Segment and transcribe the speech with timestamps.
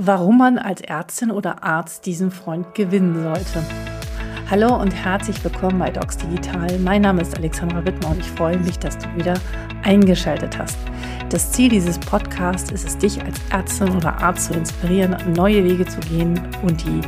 [0.00, 3.64] warum man als Ärztin oder Arzt diesen Freund gewinnen sollte.
[4.48, 6.78] Hallo und herzlich willkommen bei Docs Digital.
[6.78, 9.34] Mein Name ist Alexandra Wittmer und ich freue mich, dass du wieder
[9.82, 10.78] eingeschaltet hast.
[11.30, 15.84] Das Ziel dieses Podcasts ist es, dich als Ärztin oder Arzt zu inspirieren, neue Wege
[15.84, 17.00] zu gehen und die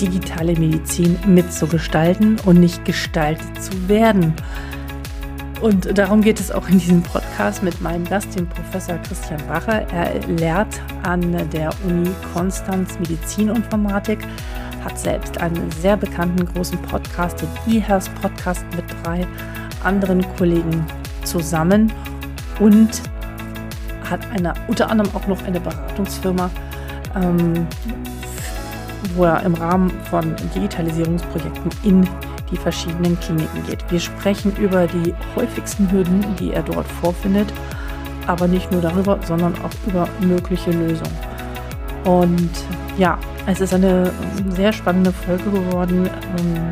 [0.00, 4.34] digitale Medizin mitzugestalten und nicht gestaltet zu werden.
[5.64, 9.90] Und darum geht es auch in diesem Podcast mit meinem Gast, dem Professor Christian Bacher.
[9.92, 14.18] Er lehrt an der Uni Konstanz Medizininformatik,
[14.84, 17.48] hat selbst einen sehr bekannten großen Podcast, den
[17.78, 19.26] eHealth Podcast mit drei
[19.82, 20.84] anderen Kollegen
[21.24, 21.90] zusammen
[22.60, 23.00] und
[24.10, 26.50] hat eine, unter anderem auch noch eine Beratungsfirma,
[27.16, 27.66] ähm,
[29.14, 32.06] wo er im Rahmen von Digitalisierungsprojekten in
[32.54, 33.84] die verschiedenen Kliniken geht.
[33.90, 37.52] Wir sprechen über die häufigsten Hürden, die er dort vorfindet,
[38.28, 41.18] aber nicht nur darüber, sondern auch über mögliche Lösungen.
[42.04, 42.50] Und
[42.96, 44.12] ja, es ist eine
[44.50, 46.70] sehr spannende Folge geworden ähm,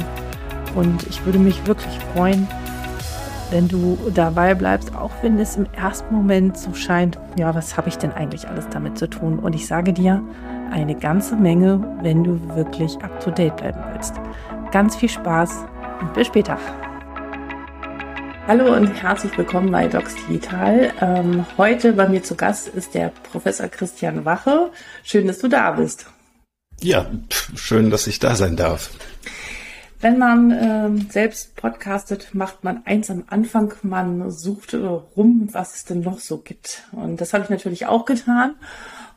[0.77, 2.47] und ich würde mich wirklich freuen,
[3.51, 7.89] wenn du dabei bleibst, auch wenn es im ersten Moment so scheint, ja, was habe
[7.89, 9.39] ich denn eigentlich alles damit zu tun?
[9.39, 10.23] Und ich sage dir,
[10.71, 14.15] eine ganze Menge, wenn du wirklich up-to-date bleiben willst.
[14.71, 15.67] Ganz viel Spaß
[16.03, 16.59] und bis später.
[18.49, 20.93] Hallo und herzlich willkommen bei Docs Digital.
[21.01, 24.71] Ähm, heute bei mir zu Gast ist der Professor Christian Wache.
[25.05, 26.07] Schön, dass du da bist.
[26.81, 27.07] Ja,
[27.55, 28.91] schön, dass ich da sein darf.
[30.01, 35.77] Wenn man ähm, selbst podcastet, macht man eins am Anfang, man sucht äh, rum, was
[35.77, 36.83] es denn noch so gibt.
[36.91, 38.57] Und das habe ich natürlich auch getan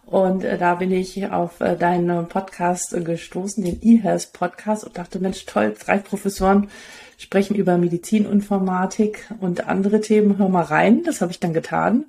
[0.05, 4.97] und äh, da bin ich auf äh, deinen Podcast äh, gestoßen, den eHealth Podcast und
[4.97, 6.69] dachte, Mensch, toll, drei Professoren
[7.17, 10.37] sprechen über Medizininformatik und andere Themen.
[10.37, 11.03] Hör mal rein.
[11.03, 12.05] Das habe ich dann getan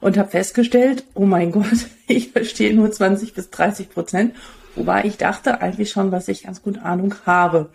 [0.00, 4.34] und habe festgestellt, oh mein Gott, ich verstehe nur 20 bis 30 Prozent.
[4.76, 7.70] Wobei ich dachte eigentlich schon, dass ich ganz gut Ahnung habe.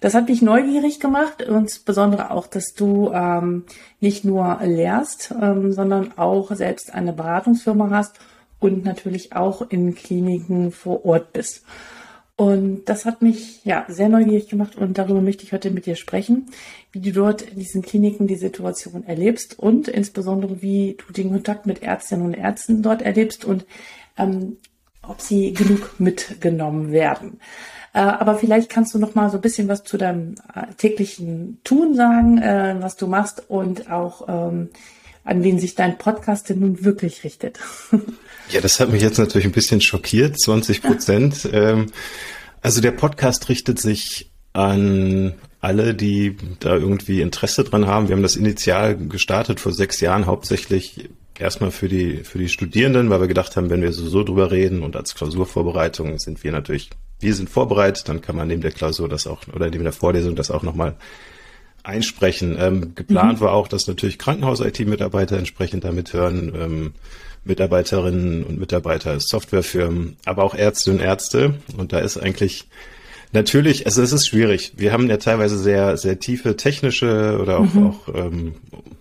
[0.00, 3.64] Das hat mich neugierig gemacht, insbesondere auch, dass du ähm,
[4.00, 8.18] nicht nur lehrst, ähm, sondern auch selbst eine Beratungsfirma hast
[8.62, 11.64] und natürlich auch in Kliniken vor Ort bist.
[12.36, 15.96] Und das hat mich ja sehr neugierig gemacht und darüber möchte ich heute mit dir
[15.96, 16.46] sprechen,
[16.90, 21.66] wie du dort in diesen Kliniken die Situation erlebst und insbesondere wie du den Kontakt
[21.66, 23.66] mit Ärztinnen und Ärzten dort erlebst und
[24.16, 24.56] ähm,
[25.02, 27.40] ob sie genug mitgenommen werden.
[27.92, 31.60] Äh, aber vielleicht kannst du noch mal so ein bisschen was zu deinem äh, täglichen
[31.64, 34.70] Tun sagen, äh, was du machst und auch ähm,
[35.24, 37.58] an wen sich dein Podcast denn nun wirklich richtet.
[38.50, 41.48] Ja, das hat mich jetzt natürlich ein bisschen schockiert, 20 Prozent.
[41.52, 41.86] ähm,
[42.60, 48.08] also der Podcast richtet sich an alle, die da irgendwie Interesse dran haben.
[48.08, 53.10] Wir haben das initial gestartet vor sechs Jahren, hauptsächlich erstmal für die, für die Studierenden,
[53.10, 56.52] weil wir gedacht haben, wenn wir so, so drüber reden und als Klausurvorbereitung sind wir
[56.52, 56.90] natürlich,
[57.20, 60.36] wir sind vorbereitet, dann kann man neben der Klausur das auch, oder neben der Vorlesung
[60.36, 60.96] das auch nochmal
[61.82, 62.56] einsprechen.
[62.58, 63.44] Ähm, geplant mhm.
[63.44, 66.92] war auch, dass natürlich Krankenhaus-IT-Mitarbeiter entsprechend damit hören, ähm,
[67.44, 71.54] Mitarbeiterinnen und Mitarbeiter, Softwarefirmen, aber auch Ärzte und Ärzte.
[71.76, 72.66] Und da ist eigentlich
[73.32, 74.74] natürlich, also es ist schwierig.
[74.76, 77.86] Wir haben ja teilweise sehr, sehr tiefe technische oder auch, mhm.
[77.86, 78.54] auch ähm,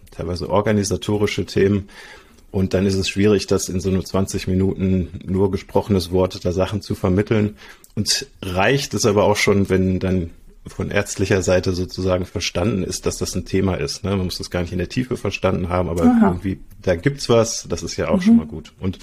[0.10, 1.90] teilweise organisatorische Themen.
[2.50, 6.52] Und dann ist es schwierig, das in so nur 20 Minuten nur gesprochenes Wort da
[6.52, 7.56] Sachen zu vermitteln.
[7.96, 10.32] Und reicht es aber auch schon, wenn dann
[10.68, 14.04] von ärztlicher Seite sozusagen verstanden ist, dass das ein Thema ist.
[14.04, 14.12] Ne?
[14.12, 16.28] Man muss das gar nicht in der Tiefe verstanden haben, aber Aha.
[16.28, 18.22] irgendwie, da gibt's was, das ist ja auch mhm.
[18.22, 18.74] schon mal gut.
[18.80, 19.00] Und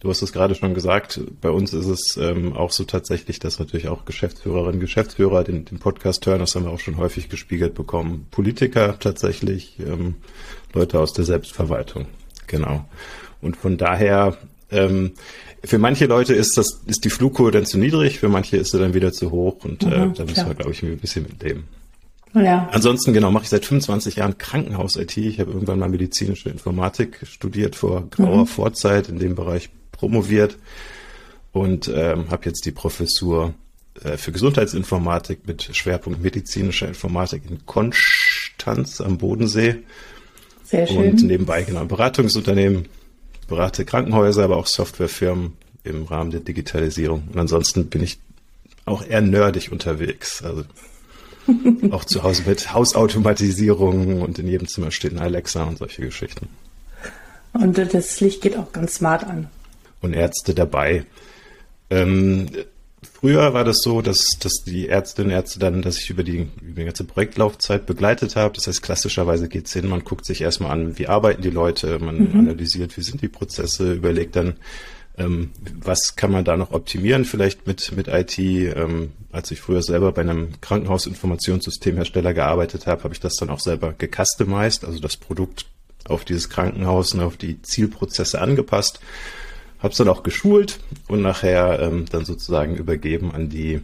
[0.00, 3.58] du hast es gerade schon gesagt, bei uns ist es ähm, auch so tatsächlich, dass
[3.58, 7.74] natürlich auch Geschäftsführerinnen, Geschäftsführer den, den Podcast hören, das haben wir auch schon häufig gespiegelt
[7.74, 8.26] bekommen.
[8.30, 10.14] Politiker tatsächlich, ähm,
[10.72, 12.06] Leute aus der Selbstverwaltung,
[12.46, 12.86] genau.
[13.42, 14.38] Und von daher
[14.70, 15.12] ähm,
[15.66, 18.78] für manche Leute ist das, ist die Flugkurve dann zu niedrig, für manche ist sie
[18.78, 21.24] dann wieder zu hoch und äh, mhm, äh, da müssen wir, glaube ich, ein bisschen
[21.24, 21.68] mit leben.
[22.34, 22.68] Ja.
[22.72, 25.16] Ansonsten, genau, mache ich seit 25 Jahren Krankenhaus-IT.
[25.16, 28.46] Ich habe irgendwann mal medizinische Informatik studiert vor grauer mhm.
[28.46, 30.58] Vorzeit, in dem Bereich promoviert
[31.52, 33.54] und ähm, habe jetzt die Professur
[34.02, 39.76] äh, für Gesundheitsinformatik mit Schwerpunkt medizinischer Informatik in Konstanz am Bodensee.
[40.64, 41.12] Sehr schön.
[41.12, 42.86] Und nebenbei genau Beratungsunternehmen
[43.48, 45.52] berate Krankenhäuser, aber auch Softwarefirmen
[45.84, 47.28] im Rahmen der Digitalisierung.
[47.32, 48.18] Und ansonsten bin ich
[48.84, 50.42] auch eher nerdig unterwegs.
[50.42, 50.64] Also
[51.90, 56.48] auch zu Hause mit Hausautomatisierung und in jedem Zimmer steht ein Alexa und solche Geschichten.
[57.52, 59.48] Und das Licht geht auch ganz smart an.
[60.02, 61.04] Und Ärzte dabei.
[61.88, 62.48] Ähm,
[63.26, 66.46] Früher war das so, dass, dass die Ärztinnen und Ärzte dann, dass ich über die,
[66.62, 68.54] über die ganze Projektlaufzeit begleitet habe.
[68.54, 72.18] Das heißt, klassischerweise geht's hin, man guckt sich erstmal an, wie arbeiten die Leute, man
[72.18, 72.38] mhm.
[72.38, 74.54] analysiert, wie sind die Prozesse, überlegt dann,
[75.18, 75.50] ähm,
[75.82, 78.38] was kann man da noch optimieren vielleicht mit, mit IT?
[78.38, 83.58] Ähm, als ich früher selber bei einem Krankenhausinformationssystemhersteller gearbeitet habe, habe ich das dann auch
[83.58, 85.66] selber gecustomized, also das Produkt
[86.04, 89.00] auf dieses Krankenhaus und auf die Zielprozesse angepasst.
[89.78, 93.82] Habe es dann auch geschult und nachher ähm, dann sozusagen übergeben an die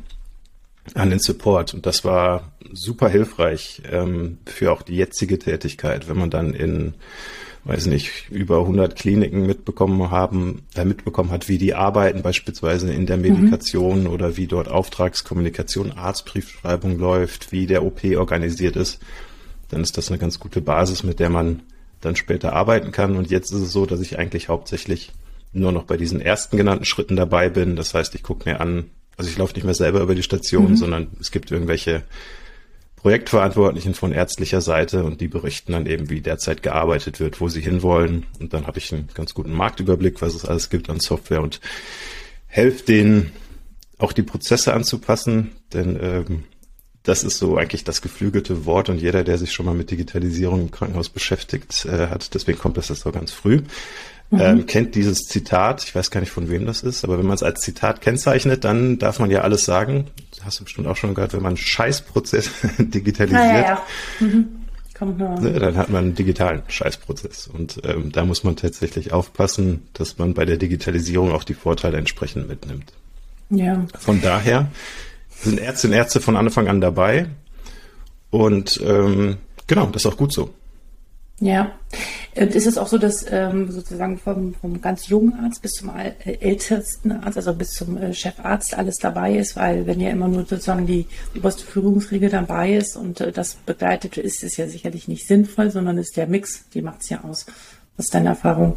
[0.95, 1.75] an den Support.
[1.75, 6.95] Und das war super hilfreich ähm, für auch die jetzige Tätigkeit, wenn man dann in
[7.65, 13.07] weiß nicht, über 100 Kliniken mitbekommen haben, äh, mitbekommen hat, wie die arbeiten, beispielsweise in
[13.07, 13.23] der mhm.
[13.23, 14.07] Medikation mhm.
[14.09, 19.01] oder wie dort Auftragskommunikation, Arztbriefschreibung läuft, wie der OP organisiert ist,
[19.69, 21.63] dann ist das eine ganz gute Basis, mit der man
[22.01, 23.17] dann später arbeiten kann.
[23.17, 25.13] Und jetzt ist es so, dass ich eigentlich hauptsächlich
[25.53, 27.77] nur noch bei diesen ersten genannten Schritten dabei bin.
[27.77, 30.71] Das heißt, ich gucke mir an, also ich laufe nicht mehr selber über die Station,
[30.71, 30.77] mhm.
[30.77, 32.03] sondern es gibt irgendwelche
[32.97, 37.61] Projektverantwortlichen von ärztlicher Seite und die berichten dann eben, wie derzeit gearbeitet wird, wo sie
[37.61, 38.27] hinwollen.
[38.39, 41.61] Und dann habe ich einen ganz guten Marktüberblick, was es alles gibt an Software und
[42.47, 43.33] helfe denen
[43.99, 46.45] auch die Prozesse anzupassen, denn ähm,
[47.03, 50.61] das ist so eigentlich das geflügelte Wort und jeder, der sich schon mal mit Digitalisierung
[50.63, 53.63] im Krankenhaus beschäftigt äh, hat, deswegen kommt das jetzt so ganz früh,
[54.31, 54.41] mhm.
[54.41, 55.83] ähm, kennt dieses Zitat.
[55.85, 58.65] Ich weiß gar nicht, von wem das ist, aber wenn man es als Zitat kennzeichnet,
[58.65, 60.07] dann darf man ja alles sagen
[60.45, 63.83] hast du bestimmt auch schon gehört, wenn man Scheißprozess digitalisiert, ah, ja, ja.
[64.21, 64.59] Mhm.
[65.05, 67.49] Ne, dann hat man einen digitalen Scheißprozess.
[67.49, 71.99] Und ähm, da muss man tatsächlich aufpassen, dass man bei der Digitalisierung auch die Vorteile
[71.99, 72.93] entsprechend mitnimmt.
[73.51, 73.85] Ja.
[73.99, 74.71] Von daher
[75.43, 77.27] sind Ärztinnen und Ärzte von Anfang an dabei.
[78.31, 80.51] Und ähm, genau, das ist auch gut so.
[81.41, 81.73] Ja,
[82.37, 85.91] und ist es auch so, dass ähm, sozusagen vom, vom ganz jungen Arzt bis zum
[85.91, 90.29] äh, ältesten Arzt, also bis zum äh, Chefarzt alles dabei ist, weil wenn ja immer
[90.29, 95.09] nur sozusagen die oberste Führungsriege dabei ist und äh, das begleitet ist, ist ja sicherlich
[95.09, 97.47] nicht sinnvoll, sondern ist der Mix, die macht es ja aus.
[97.97, 98.77] Was ist deine Erfahrung?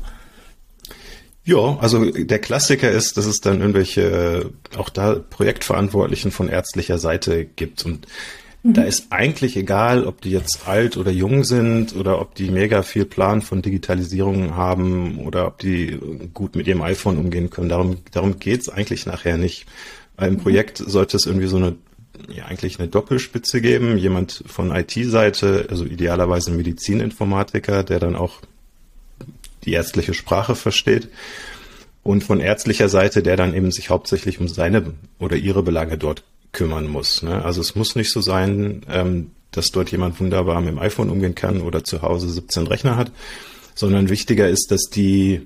[1.45, 6.97] Ja, also der Klassiker ist, dass es dann irgendwelche äh, auch da Projektverantwortlichen von ärztlicher
[6.97, 8.07] Seite gibt und
[8.67, 8.87] da mhm.
[8.87, 13.05] ist eigentlich egal, ob die jetzt alt oder jung sind oder ob die mega viel
[13.05, 15.99] Plan von Digitalisierung haben oder ob die
[16.33, 17.69] gut mit ihrem iPhone umgehen können.
[17.69, 19.67] Darum, darum geht's eigentlich nachher nicht.
[20.19, 20.37] Im mhm.
[20.39, 21.75] Projekt sollte es irgendwie so eine,
[22.27, 23.99] ja, eigentlich eine Doppelspitze geben.
[23.99, 28.41] Jemand von IT-Seite, also idealerweise ein Medizininformatiker, der dann auch
[29.65, 31.09] die ärztliche Sprache versteht.
[32.03, 36.23] Und von ärztlicher Seite, der dann eben sich hauptsächlich um seine oder ihre Belange dort
[36.51, 37.23] kümmern muss.
[37.23, 37.43] Ne?
[37.43, 41.35] Also es muss nicht so sein, ähm, dass dort jemand wunderbar mit dem iPhone umgehen
[41.35, 43.11] kann oder zu Hause 17 Rechner hat,
[43.73, 45.41] sondern wichtiger ist, dass die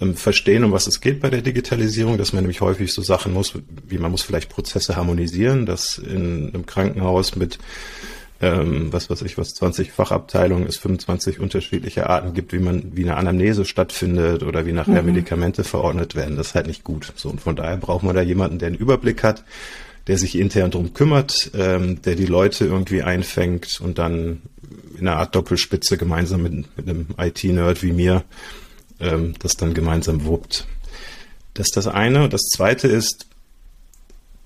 [0.00, 3.32] ähm, verstehen, um was es geht bei der Digitalisierung, dass man nämlich häufig so Sachen
[3.32, 3.54] muss,
[3.86, 7.58] wie man muss vielleicht Prozesse harmonisieren, dass in einem Krankenhaus mit
[8.40, 13.02] ähm, was weiß ich, was 20 Fachabteilungen es 25 unterschiedliche Arten gibt, wie man, wie
[13.02, 15.12] eine Anamnese stattfindet oder wie nachher mhm.
[15.12, 16.36] Medikamente verordnet werden.
[16.36, 17.12] Das ist halt nicht gut.
[17.16, 19.44] So, und von daher braucht man da jemanden, der einen Überblick hat,
[20.06, 24.40] der sich intern drum kümmert, ähm, der die Leute irgendwie einfängt und dann
[24.98, 28.24] in einer Art Doppelspitze gemeinsam mit, mit einem IT-Nerd wie mir
[29.00, 30.66] ähm, das dann gemeinsam wuppt.
[31.54, 32.28] Das ist das eine.
[32.28, 33.26] Das zweite ist,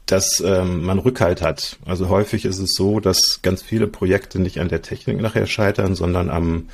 [0.07, 1.79] dass ähm, man Rückhalt hat.
[1.87, 5.95] Also häufig ist es so, dass ganz viele Projekte nicht an der Technik nachher scheitern,
[5.95, 6.69] sondern am,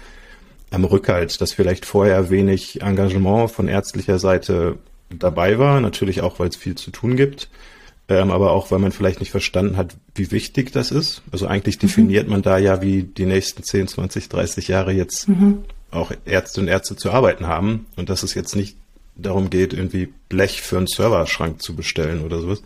[0.70, 4.78] am Rückhalt, dass vielleicht vorher wenig Engagement von ärztlicher Seite
[5.10, 7.48] dabei war, natürlich auch, weil es viel zu tun gibt
[8.10, 11.22] ähm, aber auch, weil man vielleicht nicht verstanden hat, wie wichtig das ist.
[11.30, 11.80] Also eigentlich mhm.
[11.82, 15.62] definiert man da ja, wie die nächsten 10, 20, 30 Jahre jetzt mhm.
[15.92, 18.76] auch Ärzte und Ärzte zu arbeiten haben und dass es jetzt nicht
[19.14, 22.62] darum geht, irgendwie Blech für einen Serverschrank zu bestellen oder sowas.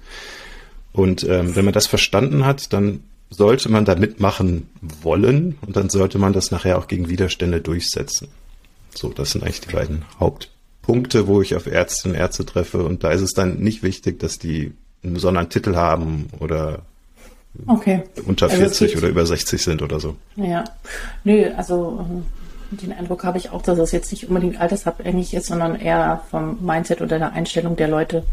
[0.95, 4.71] Und ähm, wenn man das verstanden hat, dann sollte man da mitmachen
[5.03, 8.29] wollen und dann sollte man das nachher auch gegen Widerstände durchsetzen.
[8.95, 12.85] So, das sind eigentlich die beiden Hauptpunkte, wo ich auf Ärzte und Ärzte treffe.
[12.85, 14.73] Und da ist es dann nicht wichtig, dass die
[15.03, 16.83] einen besonderen Titel haben oder
[17.67, 18.05] okay.
[18.25, 20.15] unter 40 also oder über 60 sind oder so.
[20.37, 20.63] Ja,
[21.25, 22.07] nö, also
[22.73, 26.23] äh, den Eindruck habe ich auch, dass es jetzt nicht unbedingt altersabhängig ist, sondern eher
[26.31, 28.25] vom Mindset oder der Einstellung der Leute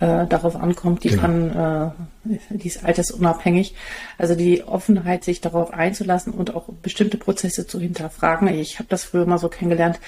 [0.00, 1.04] äh, darauf ankommt.
[1.04, 1.22] Die genau.
[1.22, 3.74] kann, äh, die ist altersunabhängig.
[4.18, 8.48] Also die Offenheit, sich darauf einzulassen und auch bestimmte Prozesse zu hinterfragen.
[8.48, 9.98] Ich habe das früher mal so kennengelernt.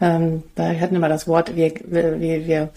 [0.00, 2.70] Ähm, da hatten immer das Wort, wir, wir, wir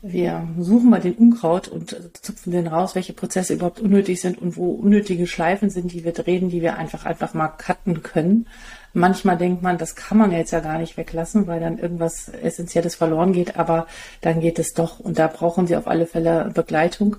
[0.00, 4.56] wir suchen mal den Unkraut und zupfen den raus, welche Prozesse überhaupt unnötig sind und
[4.56, 8.46] wo unnötige Schleifen sind, die wir drehen, die wir einfach einfach mal cutten können.
[8.94, 12.94] Manchmal denkt man, das kann man jetzt ja gar nicht weglassen, weil dann irgendwas Essentielles
[12.94, 13.86] verloren geht, aber
[14.20, 17.16] dann geht es doch und da brauchen Sie auf alle Fälle Begleitung.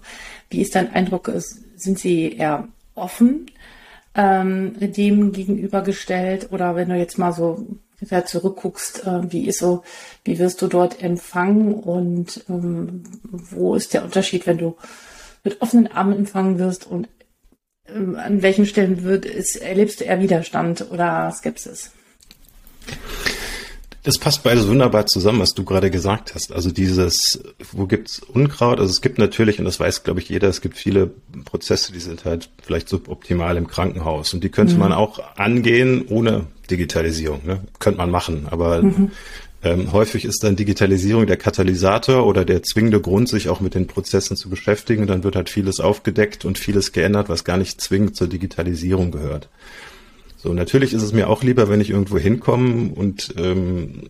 [0.50, 1.32] Wie ist dein Eindruck?
[1.76, 3.46] Sind Sie eher offen
[4.16, 7.66] ähm, dem gegenübergestellt oder wenn du jetzt mal so
[8.02, 9.84] da zurückguckst, äh, wie ist so,
[10.24, 14.78] wie wirst du dort empfangen und ähm, wo ist der Unterschied, wenn du
[15.44, 17.08] mit offenen Armen empfangen wirst und
[17.94, 21.92] an welchen Stellen wird es, erlebst du eher Widerstand oder Skepsis?
[24.04, 26.54] Das passt beides wunderbar zusammen, was du gerade gesagt hast.
[26.54, 27.44] Also dieses,
[27.74, 28.80] wo gibt's Unkraut?
[28.80, 31.12] Also es gibt natürlich, und das weiß, glaube ich, jeder, es gibt viele
[31.44, 34.34] Prozesse, die sind halt vielleicht suboptimal im Krankenhaus.
[34.34, 34.80] Und die könnte mhm.
[34.80, 37.42] man auch angehen ohne Digitalisierung.
[37.46, 37.60] Ne?
[37.80, 38.48] Könnte man machen.
[38.50, 39.12] Aber mhm.
[39.62, 43.88] Ähm, häufig ist dann Digitalisierung der Katalysator oder der zwingende Grund, sich auch mit den
[43.88, 45.02] Prozessen zu beschäftigen.
[45.02, 49.12] Und dann wird halt vieles aufgedeckt und vieles geändert, was gar nicht zwingend zur Digitalisierung
[49.12, 49.50] gehört.
[50.38, 54.10] So, natürlich ist es mir auch lieber, wenn ich irgendwo hinkomme und ähm,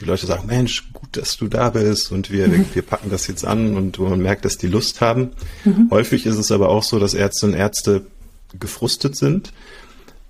[0.00, 2.66] die Leute sagen, Mensch, gut, dass du da bist und wir, mhm.
[2.72, 5.30] wir packen das jetzt an und man merkt, dass die Lust haben.
[5.64, 5.88] Mhm.
[5.90, 8.06] Häufig ist es aber auch so, dass Ärzte und Ärzte
[8.58, 9.52] gefrustet sind,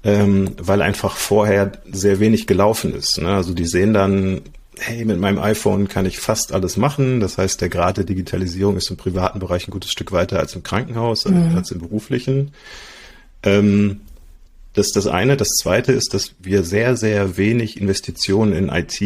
[0.04, 3.20] ähm, weil einfach vorher sehr wenig gelaufen ist.
[3.20, 3.28] Ne?
[3.28, 4.42] Also die sehen dann,
[4.78, 7.20] hey, mit meinem iPhone kann ich fast alles machen.
[7.20, 10.54] Das heißt, der Grad der Digitalisierung ist im privaten Bereich ein gutes Stück weiter als
[10.54, 11.54] im Krankenhaus, mhm.
[11.56, 12.52] als im beruflichen.
[13.42, 14.00] Ähm,
[14.75, 15.37] das ist das eine.
[15.37, 19.00] Das zweite ist, dass wir sehr, sehr wenig Investitionen in IT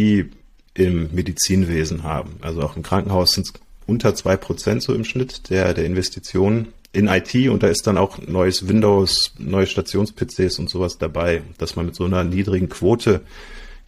[0.75, 2.37] im Medizinwesen haben.
[2.41, 3.53] Also auch im Krankenhaus sind es
[3.87, 7.99] unter zwei Prozent so im Schnitt der, der Investitionen in IT und da ist dann
[7.99, 11.43] auch neues Windows, neue Stations-PCs und sowas dabei.
[11.59, 13.21] Dass man mit so einer niedrigen Quote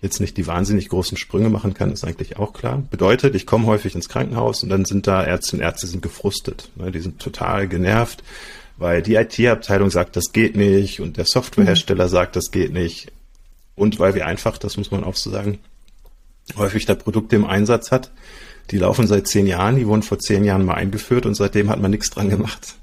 [0.02, 2.82] jetzt nicht die wahnsinnig großen Sprünge machen kann, ist eigentlich auch klar.
[2.90, 6.70] Bedeutet, ich komme häufig ins Krankenhaus und dann sind da Ärzte und Ärzte sind gefrustet.
[6.76, 8.22] Die sind total genervt
[8.80, 12.10] weil die IT-Abteilung sagt, das geht nicht und der Softwarehersteller mhm.
[12.10, 13.12] sagt, das geht nicht.
[13.76, 15.58] Und weil wir einfach, das muss man auch so sagen,
[16.56, 18.10] häufig da Produkte im Einsatz hat,
[18.70, 21.80] die laufen seit zehn Jahren, die wurden vor zehn Jahren mal eingeführt und seitdem hat
[21.80, 22.74] man nichts dran gemacht.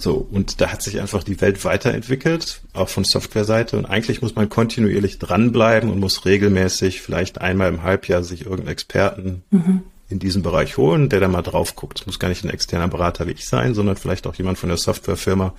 [0.00, 3.76] So, und da hat sich einfach die Welt weiterentwickelt, auch von Softwareseite.
[3.76, 8.72] Und eigentlich muss man kontinuierlich dranbleiben und muss regelmäßig, vielleicht einmal im Halbjahr, sich irgendeinen
[8.72, 12.00] Experten mhm in diesem Bereich holen, der da mal drauf guckt.
[12.00, 14.68] Es muss gar nicht ein externer Berater wie ich sein, sondern vielleicht auch jemand von
[14.68, 15.54] der Softwarefirma,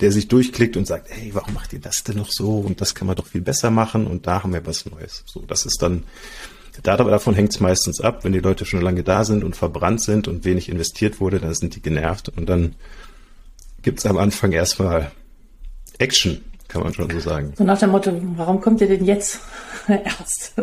[0.00, 2.58] der sich durchklickt und sagt, hey, warum macht ihr das denn noch so?
[2.58, 5.22] Und das kann man doch viel besser machen und da haben wir was Neues.
[5.26, 6.04] So, das ist dann,
[6.82, 8.24] davon hängt es meistens ab.
[8.24, 11.52] Wenn die Leute schon lange da sind und verbrannt sind und wenig investiert wurde, dann
[11.52, 12.76] sind die genervt und dann
[13.82, 15.10] gibt's am Anfang erstmal
[15.98, 17.52] Action, kann man schon so sagen.
[17.56, 19.40] So nach dem Motto, warum kommt ihr denn jetzt
[19.88, 20.54] erst?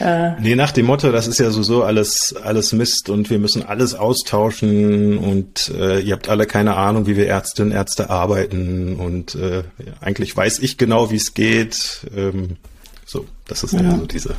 [0.00, 3.64] Äh, nee, nach dem Motto, das ist ja so, alles, alles Mist und wir müssen
[3.64, 8.94] alles austauschen und äh, ihr habt alle keine Ahnung, wie wir Ärztinnen und Ärzte arbeiten
[8.94, 9.64] und äh,
[10.00, 12.06] eigentlich weiß ich genau, wie es geht.
[12.14, 12.58] Ähm,
[13.06, 14.36] so, das ist ja so diese.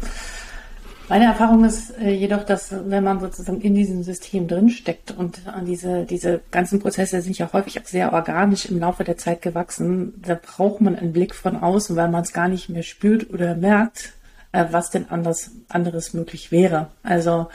[1.10, 5.66] Meine Erfahrung ist äh, jedoch, dass wenn man sozusagen in diesem System drinsteckt und an
[5.66, 10.22] diese, diese ganzen Prozesse sind ja häufig auch sehr organisch im Laufe der Zeit gewachsen,
[10.22, 13.56] da braucht man einen Blick von außen, weil man es gar nicht mehr spürt oder
[13.56, 14.14] merkt,
[14.52, 16.90] äh, was denn anders, anderes möglich wäre.
[17.04, 17.50] Also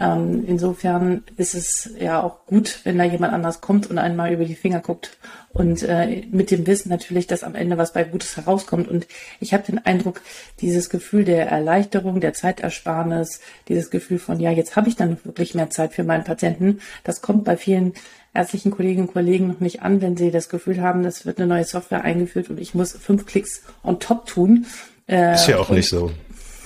[0.00, 4.44] ähm, insofern ist es ja auch gut, wenn da jemand anders kommt und einmal über
[4.44, 5.18] die Finger guckt
[5.50, 8.88] und äh, mit dem Wissen natürlich, dass am Ende was bei Gutes herauskommt.
[8.88, 9.06] Und
[9.40, 10.22] ich habe den Eindruck,
[10.60, 15.54] dieses Gefühl der Erleichterung, der Zeitersparnis, dieses Gefühl von, ja, jetzt habe ich dann wirklich
[15.54, 17.92] mehr Zeit für meinen Patienten, das kommt bei vielen
[18.34, 21.46] ärztlichen Kolleginnen und Kollegen noch nicht an, wenn sie das Gefühl haben, es wird eine
[21.46, 24.66] neue Software eingeführt und ich muss fünf Klicks on top tun.
[25.08, 26.12] Äh, ist ja auch nicht so.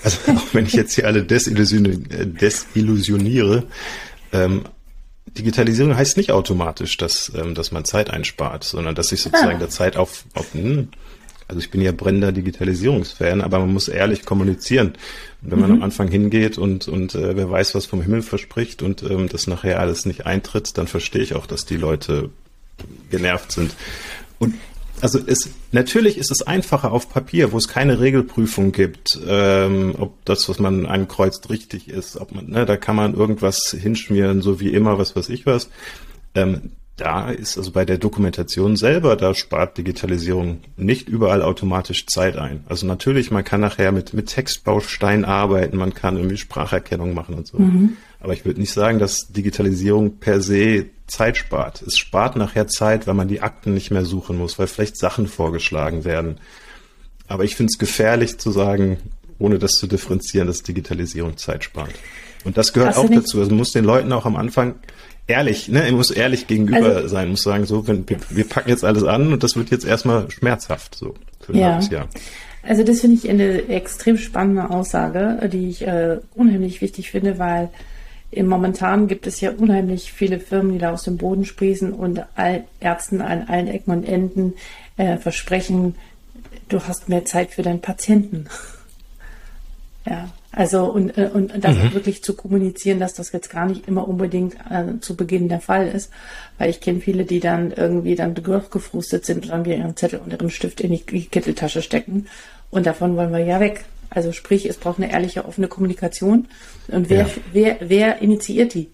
[0.03, 3.63] Also auch wenn ich jetzt hier alle desillusioniere,
[4.31, 4.63] ähm,
[5.37, 9.59] Digitalisierung heißt nicht automatisch, dass, ähm, dass man Zeit einspart, sondern dass sich sozusagen ah.
[9.59, 10.89] der Zeit auf, auf hm,
[11.47, 14.93] also ich bin ja brennender Digitalisierungsfan, aber man muss ehrlich kommunizieren.
[15.41, 15.77] Und wenn man mhm.
[15.77, 19.47] am Anfang hingeht und, und äh, wer weiß, was vom Himmel verspricht und ähm, das
[19.47, 22.29] nachher alles nicht eintritt, dann verstehe ich auch, dass die Leute
[23.11, 23.75] genervt sind.
[24.39, 24.55] Und
[25.03, 30.23] also es, natürlich ist es einfacher auf Papier, wo es keine Regelprüfung gibt, ähm, ob
[30.23, 34.61] das, was man ankreuzt, richtig ist, ob man, ne, da kann man irgendwas hinschmieren, so
[34.61, 35.69] wie immer, was weiß ich was.
[36.35, 42.37] Ähm, da ist also bei der Dokumentation selber, da spart Digitalisierung nicht überall automatisch Zeit
[42.37, 42.63] ein.
[42.67, 47.47] Also natürlich, man kann nachher mit, mit Textbausteinen arbeiten, man kann irgendwie Spracherkennung machen und
[47.47, 47.57] so.
[47.57, 47.97] Mhm.
[48.19, 51.81] Aber ich würde nicht sagen, dass Digitalisierung per se Zeit spart.
[51.81, 55.27] Es spart nachher Zeit, weil man die Akten nicht mehr suchen muss, weil vielleicht Sachen
[55.27, 56.37] vorgeschlagen werden.
[57.27, 58.97] Aber ich finde es gefährlich zu sagen,
[59.39, 61.93] ohne das zu differenzieren, dass Digitalisierung Zeit spart.
[62.45, 63.39] Und das gehört Hast auch dazu.
[63.39, 64.75] Also man muss den Leuten auch am Anfang
[65.27, 68.83] ehrlich, ne, ich muss ehrlich gegenüber also, sein, muss sagen, so, wenn, wir packen jetzt
[68.83, 71.71] alles an und das wird jetzt erstmal schmerzhaft, so, für ein ja.
[71.71, 72.07] halbes Jahr.
[72.63, 77.69] Also das finde ich eine extrem spannende Aussage, die ich äh, unheimlich wichtig finde, weil
[78.31, 82.23] im Momentan gibt es ja unheimlich viele Firmen, die da aus dem Boden sprießen und
[82.35, 84.53] all, Ärzten an allen Ecken und Enden
[84.97, 85.95] äh, versprechen,
[86.69, 88.47] du hast mehr Zeit für deinen Patienten.
[90.05, 91.93] Ja, also und, äh, und das mhm.
[91.93, 95.87] wirklich zu kommunizieren, dass das jetzt gar nicht immer unbedingt äh, zu Beginn der Fall
[95.87, 96.11] ist.
[96.59, 100.31] Weil ich kenne viele, die dann irgendwie dann gefrustet sind und dann ihren Zettel und
[100.31, 102.27] ihren Stift in die Kitteltasche stecken.
[102.69, 103.85] Und davon wollen wir ja weg.
[104.11, 106.47] Also sprich, es braucht eine ehrliche, offene Kommunikation.
[106.87, 107.29] Und wer, ja.
[107.51, 108.89] wer, wer initiiert die?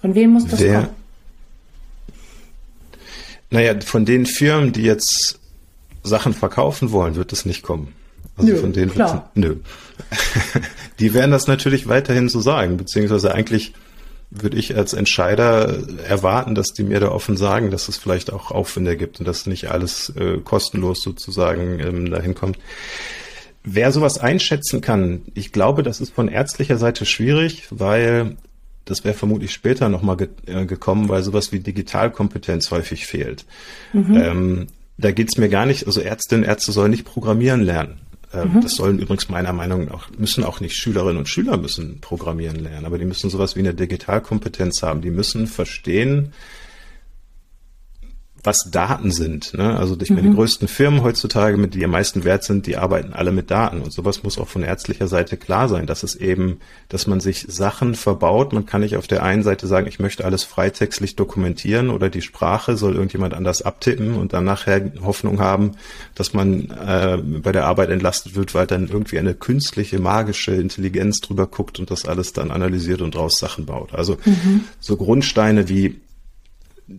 [0.00, 0.88] Von wem muss das wer, kommen?
[3.50, 5.38] Naja, von den Firmen, die jetzt
[6.02, 7.94] Sachen verkaufen wollen, wird es nicht kommen.
[8.36, 9.30] Also nö, von denen klar.
[9.34, 9.56] nö.
[10.98, 13.74] die werden das natürlich weiterhin so sagen, beziehungsweise eigentlich
[14.30, 18.50] würde ich als Entscheider erwarten, dass die mir da offen sagen, dass es vielleicht auch
[18.50, 22.58] Aufwände gibt und dass nicht alles äh, kostenlos sozusagen ähm, dahin kommt.
[23.62, 28.36] Wer sowas einschätzen kann, ich glaube, das ist von ärztlicher Seite schwierig, weil
[28.86, 33.44] das wäre vermutlich später nochmal ge äh, gekommen, weil sowas wie Digitalkompetenz häufig fehlt.
[33.92, 34.16] Mhm.
[34.16, 34.66] Ähm,
[34.98, 38.00] da geht's mir gar nicht, also Ärztinnen, Ärzte sollen nicht programmieren lernen.
[38.34, 38.60] Ähm, mhm.
[38.62, 42.86] Das sollen übrigens meiner Meinung nach, müssen auch nicht Schülerinnen und Schüler müssen programmieren lernen,
[42.86, 45.02] aber die müssen sowas wie eine Digitalkompetenz haben.
[45.02, 46.32] Die müssen verstehen,
[48.44, 49.54] was Daten sind.
[49.54, 49.76] Ne?
[49.78, 50.34] Also ich meine, die mhm.
[50.34, 53.80] größten Firmen heutzutage, mit die am meisten wert sind, die arbeiten alle mit Daten.
[53.80, 56.58] Und sowas muss auch von ärztlicher Seite klar sein, dass es eben,
[56.88, 58.52] dass man sich Sachen verbaut.
[58.52, 62.22] Man kann nicht auf der einen Seite sagen, ich möchte alles freitextlich dokumentieren oder die
[62.22, 65.72] Sprache soll irgendjemand anders abtippen und dann nachher Hoffnung haben,
[66.16, 71.20] dass man äh, bei der Arbeit entlastet wird, weil dann irgendwie eine künstliche, magische Intelligenz
[71.20, 73.94] drüber guckt und das alles dann analysiert und daraus Sachen baut.
[73.94, 74.64] Also mhm.
[74.80, 76.01] so Grundsteine wie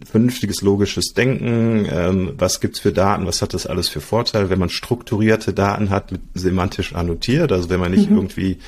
[0.05, 4.59] vernünftiges logisches Denken, ähm, was gibt's für Daten, was hat das alles für Vorteile, wenn
[4.59, 8.17] man strukturierte Daten hat, mit semantisch annotiert, also wenn man nicht mhm.
[8.17, 8.59] irgendwie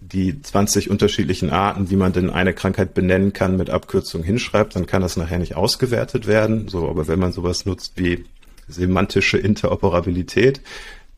[0.00, 4.86] die 20 unterschiedlichen Arten, wie man denn eine Krankheit benennen kann, mit Abkürzung hinschreibt, dann
[4.86, 6.68] kann das nachher nicht ausgewertet werden.
[6.68, 8.24] So, aber wenn man sowas nutzt wie
[8.66, 10.62] semantische Interoperabilität,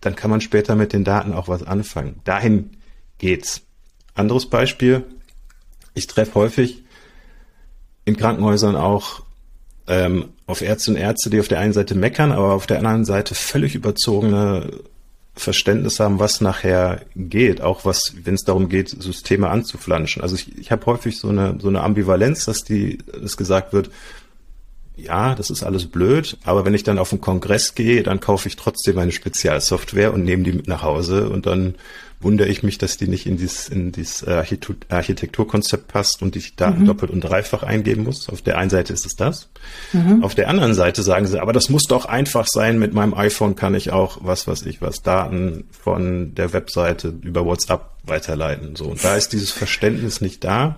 [0.00, 2.20] dann kann man später mit den Daten auch was anfangen.
[2.24, 2.70] Dahin
[3.18, 3.62] geht's.
[4.14, 5.04] Anderes Beispiel.
[5.94, 6.82] Ich treffe häufig
[8.04, 9.22] in Krankenhäusern auch
[9.86, 13.04] ähm, auf Ärzte und Ärzte, die auf der einen Seite meckern, aber auf der anderen
[13.04, 14.70] Seite völlig überzogene
[15.34, 20.22] Verständnis haben, was nachher geht, auch was, wenn es darum geht, Systeme anzuflanschen.
[20.22, 23.90] Also ich, ich habe häufig so eine so eine Ambivalenz, dass die, dass gesagt wird,
[24.94, 28.46] ja, das ist alles blöd, aber wenn ich dann auf den Kongress gehe, dann kaufe
[28.46, 31.76] ich trotzdem eine Spezialsoftware und nehme die mit nach Hause und dann
[32.22, 34.42] wundere ich mich, dass die nicht in dieses, in dieses äh,
[34.88, 36.86] Architekturkonzept passt und ich Daten mhm.
[36.86, 38.28] doppelt und dreifach eingeben muss.
[38.28, 39.48] Auf der einen Seite ist es das.
[39.92, 40.22] Mhm.
[40.22, 42.78] Auf der anderen Seite sagen sie, aber das muss doch einfach sein.
[42.78, 47.44] Mit meinem iPhone kann ich auch was, was ich was, Daten von der Webseite über
[47.44, 48.76] WhatsApp weiterleiten.
[48.76, 48.86] So.
[48.86, 50.76] Und da ist dieses Verständnis nicht da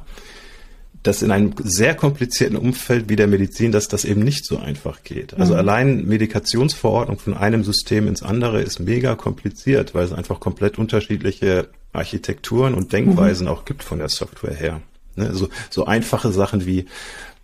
[1.04, 5.02] dass in einem sehr komplizierten Umfeld wie der Medizin, dass das eben nicht so einfach
[5.04, 5.38] geht.
[5.38, 5.58] Also mhm.
[5.58, 11.68] allein Medikationsverordnung von einem System ins andere ist mega kompliziert, weil es einfach komplett unterschiedliche
[11.92, 13.52] Architekturen und Denkweisen mhm.
[13.52, 14.80] auch gibt von der Software her.
[15.14, 15.34] Ne?
[15.34, 16.86] So, so einfache Sachen wie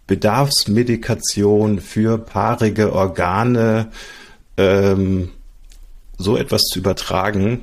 [0.07, 3.90] Bedarfsmedikation für paarige Organe,
[4.57, 5.31] ähm,
[6.16, 7.61] so etwas zu übertragen,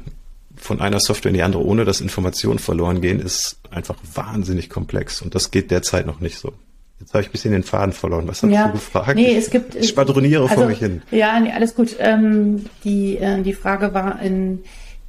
[0.57, 5.21] von einer Software in die andere, ohne dass Informationen verloren gehen, ist einfach wahnsinnig komplex.
[5.21, 6.53] Und das geht derzeit noch nicht so.
[6.99, 8.27] Jetzt habe ich ein bisschen den Faden verloren.
[8.27, 9.15] Was hast ja, du gefragt?
[9.15, 9.75] Nee, es gibt.
[9.75, 11.03] Ich spadroniere also, vor mich hin.
[11.11, 11.95] Ja, nee, alles gut.
[11.99, 14.63] Ähm, die, äh, die Frage war, in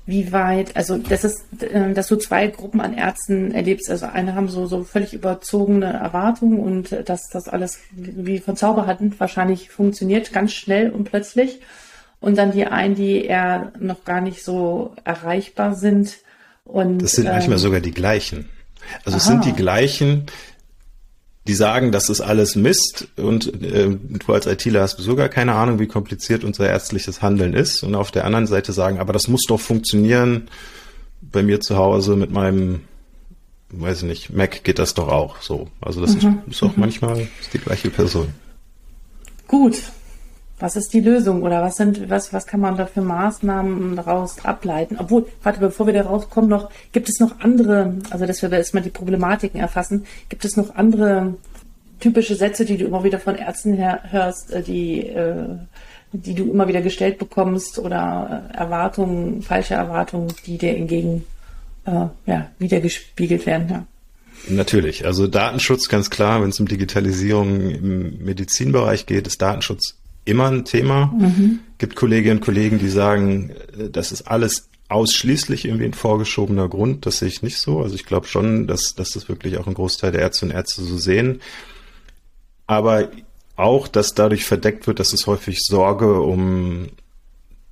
[0.09, 3.91] wie weit, also das ist, äh, dass du zwei Gruppen an Ärzten erlebst.
[3.91, 9.21] Also eine haben so, so völlig überzogene Erwartungen und dass das alles wie von Zauberhand
[9.21, 11.61] wahrscheinlich funktioniert, ganz schnell und plötzlich
[12.21, 16.17] und dann die einen, die eher noch gar nicht so erreichbar sind.
[16.65, 18.49] Und, das sind ähm, manchmal sogar die gleichen.
[19.05, 19.17] Also aha.
[19.17, 20.27] es sind die gleichen,
[21.47, 25.79] die sagen, das ist alles Mist und äh, du als ITler hast sogar keine Ahnung,
[25.79, 27.83] wie kompliziert unser ärztliches Handeln ist.
[27.83, 30.49] Und auf der anderen Seite sagen, aber das muss doch funktionieren.
[31.21, 32.83] Bei mir zu Hause mit meinem,
[33.71, 35.69] weiß ich nicht, Mac geht das doch auch so.
[35.81, 36.43] Also das mhm.
[36.47, 36.81] ist, ist auch mhm.
[36.81, 38.29] manchmal die gleiche Person.
[39.47, 39.77] Gut,
[40.61, 44.45] was ist die Lösung oder was sind, was, was kann man da für Maßnahmen daraus
[44.45, 44.97] ableiten?
[44.99, 48.83] Obwohl, warte, bevor wir da rauskommen noch, gibt es noch andere, also dass wir erstmal
[48.83, 51.35] die Problematiken erfassen, gibt es noch andere
[52.01, 55.47] typische Sätze, die du immer wieder von Ärzten her, hörst, äh, die, äh,
[56.13, 61.25] die du immer wieder gestellt bekommst oder äh, Erwartungen, falsche Erwartungen, die dir entgegen
[61.87, 63.87] äh, ja, wiedergespiegelt werden, ja.
[64.49, 65.05] Natürlich.
[65.05, 69.97] Also Datenschutz ganz klar, wenn es um Digitalisierung im Medizinbereich geht, ist Datenschutz
[70.29, 71.07] immer ein Thema.
[71.07, 71.61] Mhm.
[71.79, 77.05] Gibt Kolleginnen und Kollegen, die sagen, äh, das ist alles ausschließlich irgendwie ein vorgeschobener Grund.
[77.07, 77.81] Das sehe ich nicht so.
[77.81, 80.83] Also ich glaube schon, dass, dass das wirklich auch ein Großteil der Ärzte und Ärzte
[80.83, 81.41] so sehen.
[82.67, 83.09] Aber
[83.57, 86.89] auch, dass dadurch verdeckt wird, dass es häufig Sorge um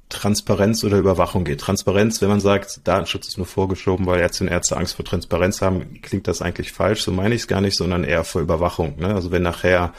[0.09, 1.61] Transparenz oder Überwachung geht.
[1.61, 5.62] Transparenz, wenn man sagt, Datenschutz ist nur vorgeschoben, weil Ärzte und Ärzte Angst vor Transparenz
[5.62, 7.03] haben, klingt das eigentlich falsch.
[7.03, 8.99] So meine ich es gar nicht, sondern eher vor Überwachung.
[8.99, 9.14] Ne?
[9.14, 9.92] Also wenn nachher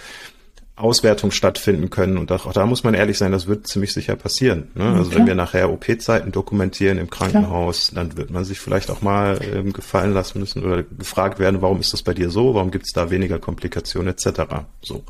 [0.77, 2.17] Auswertungen stattfinden können.
[2.17, 4.69] Und auch, da muss man ehrlich sein, das wird ziemlich sicher passieren.
[4.75, 4.85] Ne?
[4.85, 5.15] Also okay.
[5.15, 8.05] wenn wir nachher OP-Zeiten dokumentieren im Krankenhaus, Klar.
[8.05, 11.79] dann wird man sich vielleicht auch mal ähm, gefallen lassen müssen oder gefragt werden, warum
[11.79, 14.41] ist das bei dir so, warum gibt es da weniger Komplikationen etc.
[14.81, 15.03] So.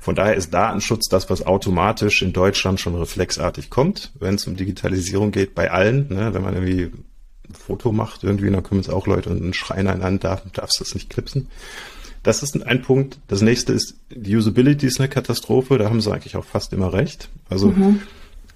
[0.00, 4.56] Von daher ist Datenschutz das, was automatisch in Deutschland schon reflexartig kommt, wenn es um
[4.56, 6.06] Digitalisierung geht, bei allen.
[6.08, 6.32] Ne?
[6.32, 6.92] Wenn man irgendwie
[7.48, 10.94] ein Foto macht, irgendwie, dann können es auch Leute und in Hand darf, darfst das
[10.94, 11.48] nicht klipsen.
[12.22, 13.18] Das ist ein Punkt.
[13.28, 15.78] Das nächste ist, die Usability ist eine Katastrophe.
[15.78, 17.30] Da haben sie eigentlich auch fast immer recht.
[17.48, 18.02] Also mhm.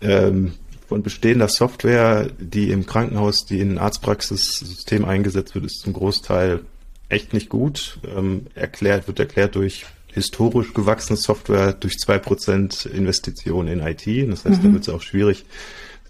[0.03, 0.53] ähm,
[0.87, 6.61] von bestehender Software, die im Krankenhaus, die in Arztpraxissystem eingesetzt wird, ist zum Großteil
[7.09, 7.99] echt nicht gut.
[8.15, 14.07] Ähm, erklärt, wird erklärt durch historisch gewachsene Software, durch zwei Prozent Investitionen in IT.
[14.31, 14.67] Das heißt, mhm.
[14.67, 15.45] da wird es auch schwierig,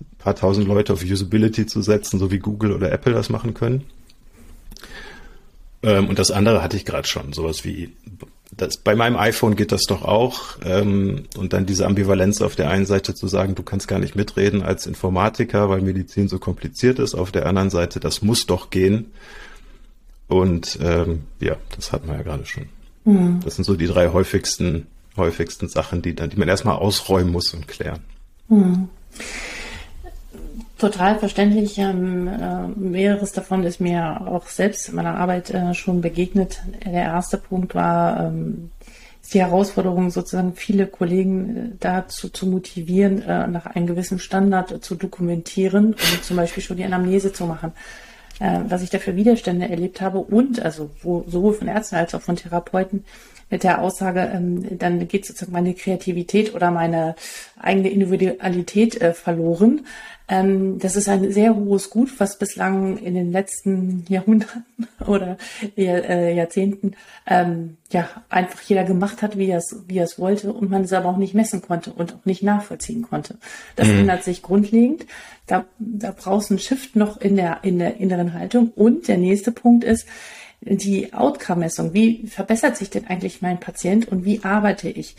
[0.01, 3.55] ein paar tausend Leute auf Usability zu setzen, so wie Google oder Apple das machen
[3.55, 3.85] können.
[5.85, 7.92] Ähm, und das andere hatte ich gerade schon, sowas wie
[8.57, 10.59] das, bei meinem iPhone geht das doch auch.
[10.64, 14.14] Ähm, und dann diese Ambivalenz auf der einen Seite zu sagen, du kannst gar nicht
[14.14, 17.14] mitreden als Informatiker, weil Medizin so kompliziert ist.
[17.14, 19.12] Auf der anderen Seite, das muss doch gehen.
[20.29, 22.66] Und ähm, ja, das hatten wir ja gerade schon.
[23.05, 23.40] Mhm.
[23.44, 27.53] Das sind so die drei häufigsten, häufigsten Sachen, die dann, die man erstmal ausräumen muss
[27.55, 28.01] und klären.
[28.49, 28.88] Mhm.
[30.85, 31.79] Total verständlich.
[31.79, 36.61] Ähm, äh, mehreres davon ist mir auch selbst in meiner Arbeit äh, schon begegnet.
[36.85, 38.70] Der erste Punkt war ähm,
[39.33, 44.94] die Herausforderung, sozusagen viele Kollegen äh, dazu zu motivieren, äh, nach einem gewissen Standard zu
[44.94, 47.73] dokumentieren und zum Beispiel schon die Anamnese zu machen.
[48.38, 52.20] Äh, was ich dafür Widerstände erlebt habe und also wo, sowohl von Ärzten als auch
[52.20, 53.07] von Therapeuten
[53.49, 57.14] mit der Aussage, ähm, dann geht sozusagen meine Kreativität oder meine
[57.59, 59.87] eigene Individualität äh, verloren.
[60.27, 64.65] Ähm, das ist ein sehr hohes Gut, was bislang in den letzten Jahrhunderten
[65.07, 65.37] oder
[65.77, 66.93] äh, Jahrzehnten
[67.27, 70.85] ähm, ja einfach jeder gemacht hat, wie er es wie er es wollte und man
[70.85, 73.37] es aber auch nicht messen konnte und auch nicht nachvollziehen konnte.
[73.77, 74.01] Das mhm.
[74.01, 75.05] ändert sich grundlegend.
[75.47, 78.71] Da, da brauchst du einen Shift noch in der in der inneren Haltung.
[78.75, 80.07] Und der nächste Punkt ist
[80.63, 81.93] die Outcome-Messung.
[81.93, 85.17] Wie verbessert sich denn eigentlich mein Patient und wie arbeite ich?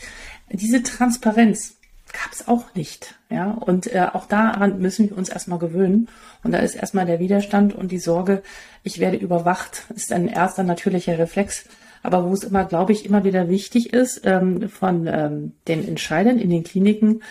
[0.51, 1.75] Diese Transparenz
[2.11, 3.14] gab es auch nicht.
[3.35, 6.07] Ja, und äh, auch daran müssen wir uns erstmal gewöhnen.
[6.45, 8.41] Und da ist erstmal der Widerstand und die Sorge,
[8.81, 11.65] ich werde überwacht, ist ein erster natürlicher Reflex.
[12.01, 16.39] Aber wo es immer, glaube ich, immer wieder wichtig ist, ähm, von ähm, den Entscheidern
[16.39, 17.23] in den Kliniken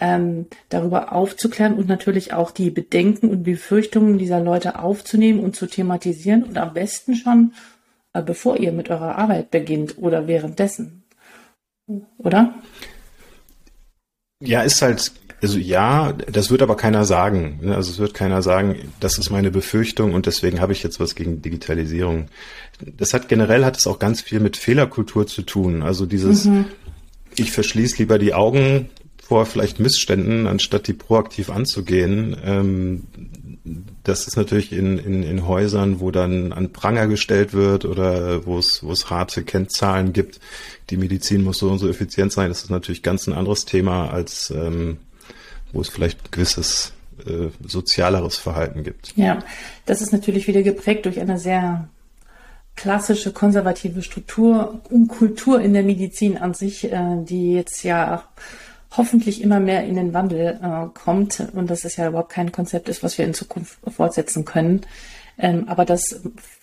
[0.00, 5.68] ähm, darüber aufzuklären und natürlich auch die Bedenken und Befürchtungen dieser Leute aufzunehmen und zu
[5.68, 7.54] thematisieren und am besten schon,
[8.14, 11.04] äh, bevor ihr mit eurer Arbeit beginnt oder währenddessen.
[12.18, 12.52] Oder?
[14.44, 17.58] Ja, ist halt, also ja, das wird aber keiner sagen.
[17.62, 17.74] Ne?
[17.74, 21.16] Also es wird keiner sagen, das ist meine Befürchtung und deswegen habe ich jetzt was
[21.16, 22.28] gegen Digitalisierung.
[22.96, 25.82] Das hat generell hat es auch ganz viel mit Fehlerkultur zu tun.
[25.82, 26.66] Also dieses, mhm.
[27.34, 28.88] ich verschließe lieber die Augen
[29.20, 32.36] vor vielleicht Missständen, anstatt die proaktiv anzugehen.
[32.44, 33.02] Ähm,
[34.04, 38.58] das ist natürlich in, in, in Häusern, wo dann an Pranger gestellt wird oder wo
[38.58, 40.38] es, wo es harte Kennzahlen gibt,
[40.90, 44.10] die Medizin muss so und so effizient sein, das ist natürlich ganz ein anderes Thema,
[44.10, 44.98] als ähm,
[45.72, 46.92] wo es vielleicht gewisses
[47.26, 49.12] äh, sozialeres Verhalten gibt.
[49.16, 49.38] Ja,
[49.86, 51.88] das ist natürlich wieder geprägt durch eine sehr
[52.74, 58.24] klassische konservative Struktur und Kultur in der Medizin an sich, äh, die jetzt ja
[58.96, 62.88] hoffentlich immer mehr in den Wandel äh, kommt und dass es ja überhaupt kein Konzept
[62.88, 64.82] ist, was wir in Zukunft fortsetzen können.
[65.38, 66.20] Ähm, aber das,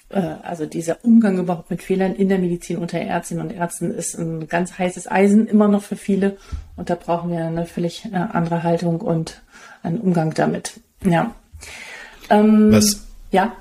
[0.10, 4.17] äh, also dieser Umgang überhaupt mit Fehlern in der Medizin unter Ärztinnen und Ärzten ist
[4.17, 6.38] ein ganz heißes Eisen immer noch für viele
[6.76, 9.41] und da brauchen wir eine völlig äh, andere Haltung und
[9.84, 10.80] einen Umgang damit.
[11.06, 11.34] Ja.
[12.30, 13.06] Ähm, was?
[13.32, 13.54] Ja.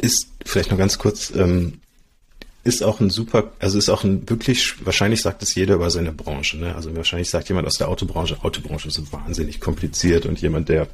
[0.00, 1.80] Ist vielleicht noch ganz kurz, ähm,
[2.62, 6.12] ist auch ein super, also ist auch ein wirklich, wahrscheinlich sagt es jeder über seine
[6.12, 6.56] Branche.
[6.58, 6.74] Ne?
[6.74, 10.88] Also wahrscheinlich sagt jemand aus der Autobranche, Autobranche ist wahnsinnig kompliziert und jemand, der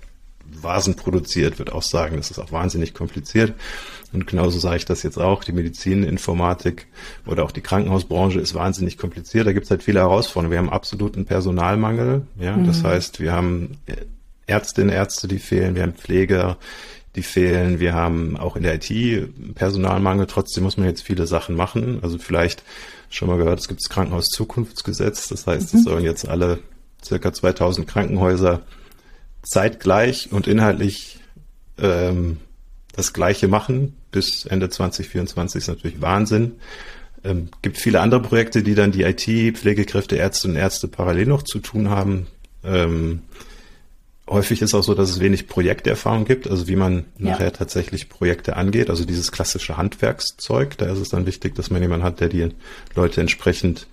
[0.63, 3.55] Vasen produziert, wird auch sagen, das ist auch wahnsinnig kompliziert.
[4.13, 5.45] Und genauso sage ich das jetzt auch.
[5.45, 6.87] Die Medizininformatik
[7.27, 9.47] oder auch die Krankenhausbranche ist wahnsinnig kompliziert.
[9.47, 10.51] Da gibt es halt viele Herausforderungen.
[10.51, 12.23] Wir haben absoluten Personalmangel.
[12.39, 12.67] Ja, mhm.
[12.67, 13.79] das heißt, wir haben
[14.47, 15.77] Ärztinnen, Ärzte, die fehlen.
[15.77, 16.57] Wir haben Pfleger,
[17.15, 17.79] die fehlen.
[17.79, 20.27] Wir haben auch in der IT Personalmangel.
[20.27, 22.01] Trotzdem muss man jetzt viele Sachen machen.
[22.03, 22.65] Also vielleicht
[23.11, 25.29] schon mal gehört, es gibt das Krankenhauszukunftsgesetz.
[25.29, 25.79] Das heißt, mhm.
[25.79, 26.59] es sollen jetzt alle
[27.05, 28.63] circa 2000 Krankenhäuser
[29.43, 31.19] zeitgleich und inhaltlich
[31.79, 32.39] ähm,
[32.95, 33.97] das Gleiche machen.
[34.11, 36.53] Bis Ende 2024 ist natürlich Wahnsinn.
[37.23, 41.43] Ähm, gibt viele andere Projekte, die dann die IT, Pflegekräfte, Ärzte und Ärzte parallel noch
[41.43, 42.27] zu tun haben.
[42.65, 43.23] Ähm,
[44.29, 47.31] häufig ist auch so, dass es wenig Projekterfahrung gibt, also wie man ja.
[47.31, 50.79] nachher tatsächlich Projekte angeht, also dieses klassische Handwerkszeug.
[50.79, 52.49] Da ist es dann wichtig, dass man jemanden hat, der die
[52.95, 53.87] Leute entsprechend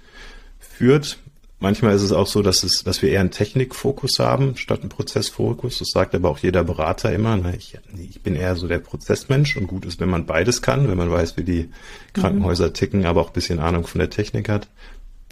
[0.60, 1.18] führt.
[1.60, 4.89] Manchmal ist es auch so, dass es, dass wir eher einen Technikfokus haben statt einen
[4.89, 5.80] Prozessfokus.
[5.80, 7.36] Das sagt aber auch jeder Berater immer.
[7.36, 7.56] Ne?
[7.58, 10.98] Ich, ich, bin eher so der Prozessmensch und gut ist, wenn man beides kann, wenn
[10.98, 11.72] man weiß, wie die
[12.13, 14.67] Krankenhäuser ticken, aber auch ein bisschen Ahnung von der Technik hat.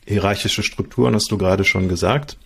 [0.08, 2.38] Hierarchische Strukturen hast du gerade schon gesagt.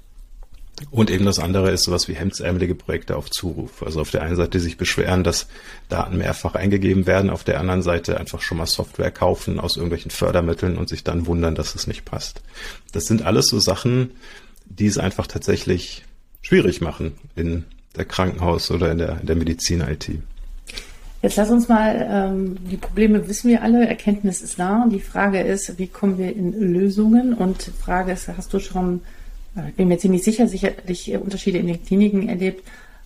[0.91, 3.83] Und eben das andere ist sowas wie hemdsärmelige Projekte auf Zuruf.
[3.83, 5.47] Also auf der einen Seite sich beschweren, dass
[5.89, 10.11] Daten mehrfach eingegeben werden, auf der anderen Seite einfach schon mal Software kaufen aus irgendwelchen
[10.11, 12.41] Fördermitteln und sich dann wundern, dass es nicht passt.
[12.91, 14.11] Das sind alles so Sachen,
[14.65, 16.05] die es einfach tatsächlich
[16.41, 17.65] schwierig machen in
[17.95, 20.11] der Krankenhaus oder in der, in der Medizin-IT.
[21.21, 24.85] Jetzt lass uns mal, ähm, die Probleme wissen wir alle, Erkenntnis ist da.
[24.89, 27.33] Die Frage ist, wie kommen wir in Lösungen?
[27.33, 29.01] Und die Frage ist, hast du schon
[29.67, 32.65] ich bin mir ziemlich sicher, sicherlich Unterschiede in den Kliniken erlebt.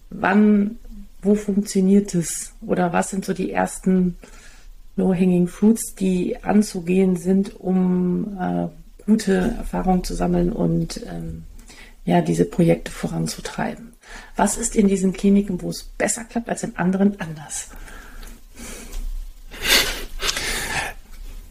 [0.09, 0.77] Wann,
[1.21, 2.53] wo funktioniert es?
[2.65, 4.17] Oder was sind so die ersten
[4.95, 8.67] low-hanging fruits, die anzugehen sind, um äh,
[9.05, 11.43] gute Erfahrungen zu sammeln und ähm,
[12.05, 13.93] ja, diese Projekte voranzutreiben?
[14.35, 17.69] Was ist in diesen Kliniken, wo es besser klappt als in anderen, anders?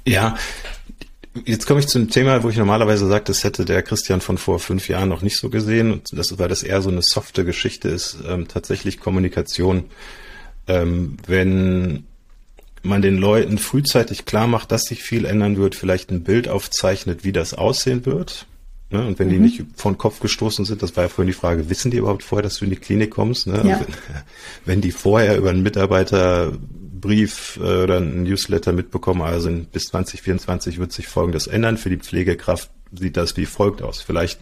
[0.04, 0.36] Ja,
[1.46, 4.36] Jetzt komme ich zu einem Thema, wo ich normalerweise sage, das hätte der Christian von
[4.36, 5.92] vor fünf Jahren noch nicht so gesehen.
[5.92, 9.84] Und das, weil das eher so eine softe Geschichte ist, ähm, tatsächlich Kommunikation.
[10.68, 12.04] Ähm, wenn
[12.82, 17.24] man den Leuten frühzeitig klar macht, dass sich viel ändern wird, vielleicht ein Bild aufzeichnet,
[17.24, 18.46] wie das aussehen wird.
[18.90, 19.06] Ne?
[19.06, 19.32] Und wenn mhm.
[19.32, 22.24] die nicht von Kopf gestoßen sind, das war ja vorhin die Frage, wissen die überhaupt
[22.24, 23.46] vorher, dass du in die Klinik kommst?
[23.46, 23.62] Ne?
[23.64, 23.80] Ja.
[23.80, 23.86] Wenn,
[24.66, 26.52] wenn die vorher über einen Mitarbeiter
[27.02, 29.20] Brief äh, oder ein Newsletter mitbekommen.
[29.20, 31.76] Also bis 2024 wird sich Folgendes ändern.
[31.76, 34.00] Für die Pflegekraft sieht das wie folgt aus.
[34.00, 34.40] Vielleicht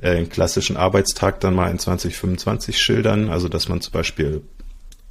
[0.00, 3.28] äh, einen klassischen Arbeitstag dann mal in 2025 schildern.
[3.28, 4.42] Also dass man zum Beispiel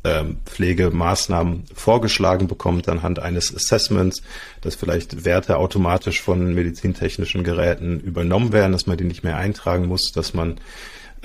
[0.05, 4.21] ähm, Pflegemaßnahmen vorgeschlagen bekommt anhand eines Assessments,
[4.61, 9.87] dass vielleicht Werte automatisch von medizintechnischen Geräten übernommen werden, dass man die nicht mehr eintragen
[9.87, 10.59] muss, dass man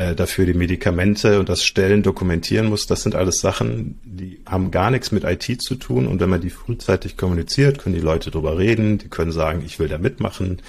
[0.00, 2.86] äh, dafür die Medikamente und das Stellen dokumentieren muss.
[2.86, 6.06] Das sind alles Sachen, die haben gar nichts mit IT zu tun.
[6.06, 9.78] Und wenn man die frühzeitig kommuniziert, können die Leute drüber reden, die können sagen, ich
[9.78, 10.62] will da mitmachen.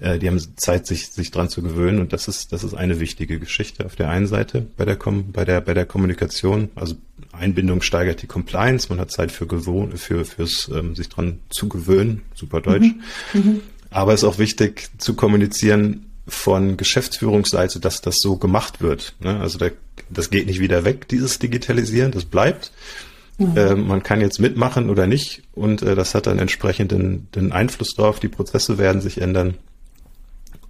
[0.00, 2.00] Äh, die haben Zeit, sich, sich dran zu gewöhnen.
[2.00, 5.44] Und das ist, das ist eine wichtige Geschichte auf der einen Seite bei der, bei
[5.44, 6.70] der, bei der Kommunikation.
[6.74, 6.94] Also
[7.32, 8.88] Einbindung steigert die Compliance.
[8.88, 12.22] Man hat Zeit für gewohn, für, fürs, ähm, sich dran zu gewöhnen.
[12.34, 12.88] Super Deutsch.
[13.34, 13.40] Mhm.
[13.40, 13.60] Mhm.
[13.90, 19.14] Aber es ist auch wichtig zu kommunizieren, von Geschäftsführungsseite, dass das so gemacht wird.
[19.20, 19.38] Ne?
[19.40, 19.68] Also da,
[20.08, 22.72] das geht nicht wieder weg, dieses Digitalisieren, das bleibt.
[23.38, 23.56] Mhm.
[23.56, 27.52] Äh, man kann jetzt mitmachen oder nicht und äh, das hat dann entsprechend den, den,
[27.52, 28.20] Einfluss drauf.
[28.20, 29.54] Die Prozesse werden sich ändern.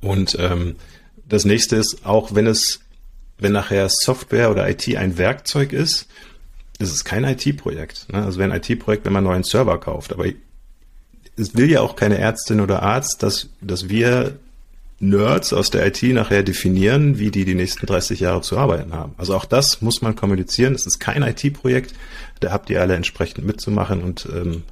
[0.01, 0.77] Und ähm,
[1.29, 2.81] das nächste ist, auch wenn es,
[3.39, 6.07] wenn nachher Software oder IT ein Werkzeug ist,
[6.79, 8.07] ist es kein IT-Projekt.
[8.13, 8.25] Ne?
[8.25, 10.13] Also wäre ein IT-Projekt, wenn man einen neuen Server kauft.
[10.13, 10.27] Aber
[11.37, 14.39] es will ja auch keine Ärztin oder Arzt, dass, dass wir
[15.01, 19.15] Nerds aus der IT nachher definieren, wie die die nächsten 30 Jahre zu arbeiten haben.
[19.17, 20.75] Also auch das muss man kommunizieren.
[20.75, 21.95] Es ist kein IT-Projekt.
[22.41, 24.63] Da habt ihr alle entsprechend mitzumachen und ähm,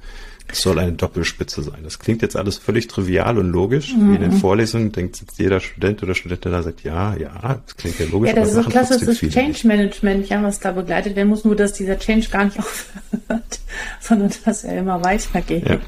[0.51, 1.79] es soll eine Doppelspitze sein.
[1.83, 3.93] Das klingt jetzt alles völlig trivial und logisch.
[3.95, 4.11] Mhm.
[4.11, 4.39] Wie in den mhm.
[4.39, 8.29] Vorlesungen denkt jetzt jeder Student oder Studentin da sagt, ja, ja, das klingt ja logisch.
[8.29, 11.73] Ja, das ist so klassisches Change Management, ja, was da begleitet werden muss, nur dass
[11.73, 13.59] dieser Change gar nicht aufhört,
[13.99, 15.67] sondern dass er immer weitergeht.
[15.67, 15.79] Ja.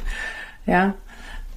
[0.65, 0.95] ja.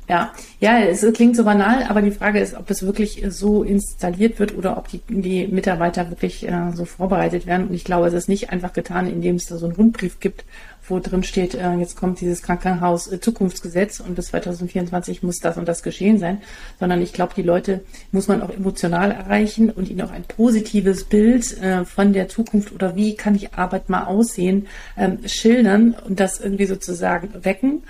[0.09, 4.39] Ja, ja, es klingt so banal, aber die Frage ist, ob es wirklich so installiert
[4.39, 7.69] wird oder ob die, die Mitarbeiter wirklich äh, so vorbereitet werden.
[7.69, 10.45] Und ich glaube, es ist nicht einfach getan, indem es da so einen Rundbrief gibt,
[10.89, 15.57] wo drin steht, äh, jetzt kommt dieses Krankenhaus äh, Zukunftsgesetz und bis 2024 muss das
[15.57, 16.43] und das geschehen sein,
[16.79, 17.81] sondern ich glaube, die Leute
[18.13, 22.73] muss man auch emotional erreichen und ihnen auch ein positives Bild äh, von der Zukunft
[22.73, 27.83] oder wie kann ich Arbeit mal aussehen, ähm, schildern und das irgendwie sozusagen wecken.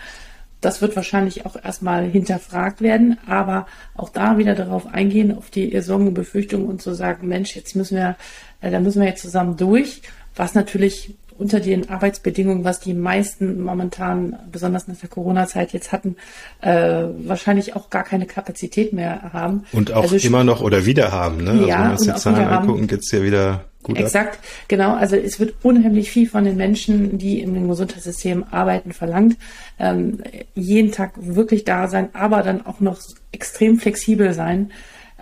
[0.64, 5.78] Das wird wahrscheinlich auch erstmal hinterfragt werden, aber auch da wieder darauf eingehen, auf die
[5.82, 8.16] Sorgen und Befürchtungen und zu sagen, Mensch, jetzt müssen wir,
[8.62, 10.00] äh, da müssen wir jetzt zusammen durch,
[10.34, 16.16] was natürlich unter den Arbeitsbedingungen, was die meisten momentan, besonders nach der Corona-Zeit jetzt hatten,
[16.62, 19.64] äh, wahrscheinlich auch gar keine Kapazität mehr haben.
[19.72, 21.44] Und auch also, immer noch oder wieder haben.
[21.44, 21.50] Ne?
[21.50, 24.94] Also ja, wenn wir uns die Zahlen angucken, geht's ja wieder gut Exakt, genau.
[24.94, 29.36] Also es wird unheimlich viel von den Menschen, die in dem Gesundheitssystem arbeiten, verlangt.
[29.78, 30.22] Ähm,
[30.54, 34.72] jeden Tag wirklich da sein, aber dann auch noch extrem flexibel sein.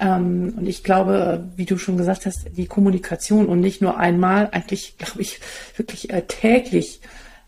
[0.01, 4.48] Ähm, und ich glaube, wie du schon gesagt hast, die Kommunikation und nicht nur einmal,
[4.53, 5.40] eigentlich glaube ich
[5.77, 7.01] wirklich äh, täglich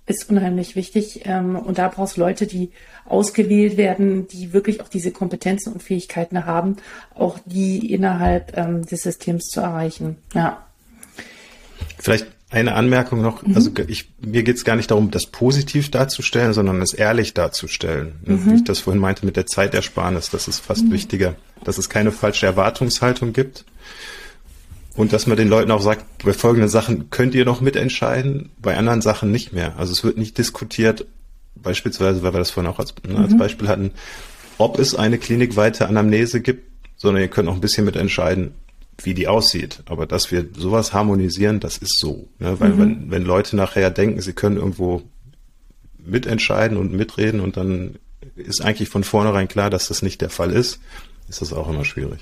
[0.07, 1.22] ist unheimlich wichtig.
[1.24, 2.70] Ähm, und da brauchst du Leute, die
[3.07, 6.77] ausgewählt werden, die wirklich auch diese Kompetenzen und Fähigkeiten haben,
[7.14, 10.16] auch die innerhalb ähm, des Systems zu erreichen.
[10.35, 10.66] Ja.
[12.05, 13.43] Vielleicht eine Anmerkung noch.
[13.47, 13.57] Mhm.
[13.57, 18.17] Also ich, mir geht es gar nicht darum, das positiv darzustellen, sondern es ehrlich darzustellen.
[18.27, 18.45] Mhm.
[18.45, 20.93] Wie ich das vorhin meinte mit der Zeitersparnis, das ist fast mhm.
[20.93, 23.64] wichtiger, dass es keine falsche Erwartungshaltung gibt.
[24.97, 28.77] Und dass man den Leuten auch sagt, bei folgenden Sachen könnt ihr noch mitentscheiden, bei
[28.77, 29.79] anderen Sachen nicht mehr.
[29.79, 31.07] Also es wird nicht diskutiert,
[31.55, 33.38] beispielsweise, weil wir das vorhin auch als, ne, als mhm.
[33.38, 33.93] Beispiel hatten,
[34.59, 38.53] ob es eine klinikweite Anamnese gibt, sondern ihr könnt auch ein bisschen mitentscheiden,
[39.02, 39.83] wie die aussieht.
[39.87, 42.28] Aber dass wir sowas harmonisieren, das ist so.
[42.38, 42.59] Ne?
[42.61, 42.78] Weil mhm.
[42.78, 45.02] wenn, wenn Leute nachher denken, sie können irgendwo
[45.98, 47.96] mitentscheiden und mitreden und dann
[48.37, 50.80] ist eigentlich von vornherein klar, dass das nicht der Fall ist,
[51.28, 52.20] ist das auch immer schwierig.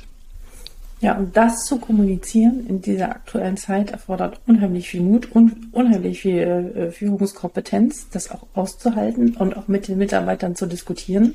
[1.01, 6.23] Ja, und das zu kommunizieren in dieser aktuellen Zeit erfordert unheimlich viel Mut und unheimlich
[6.23, 11.35] viel äh, Führungskompetenz, das auch auszuhalten und auch mit den Mitarbeitern zu diskutieren.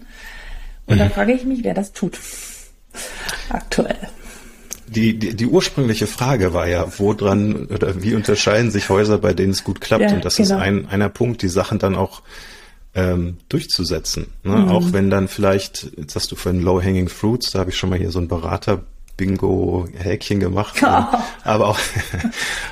[0.86, 1.00] Und mhm.
[1.00, 2.18] da frage ich mich, wer das tut.
[3.50, 3.98] Aktuell.
[4.88, 9.34] Die, die, die ursprüngliche Frage war ja, wo dran oder wie unterscheiden sich Häuser, bei
[9.34, 10.04] denen es gut klappt?
[10.04, 10.56] Ja, und das genau.
[10.56, 12.22] ist ein, einer Punkt, die Sachen dann auch
[12.96, 14.28] ähm, durchzusetzen.
[14.44, 14.56] Ne?
[14.56, 14.70] Mhm.
[14.70, 18.00] Auch wenn dann vielleicht, jetzt hast du vorhin Low-Hanging Fruits, da habe ich schon mal
[18.00, 18.84] hier so ein Berater
[19.18, 20.82] Bingo-Häkchen gemacht.
[20.82, 21.24] Ja.
[21.44, 21.80] Aber auch,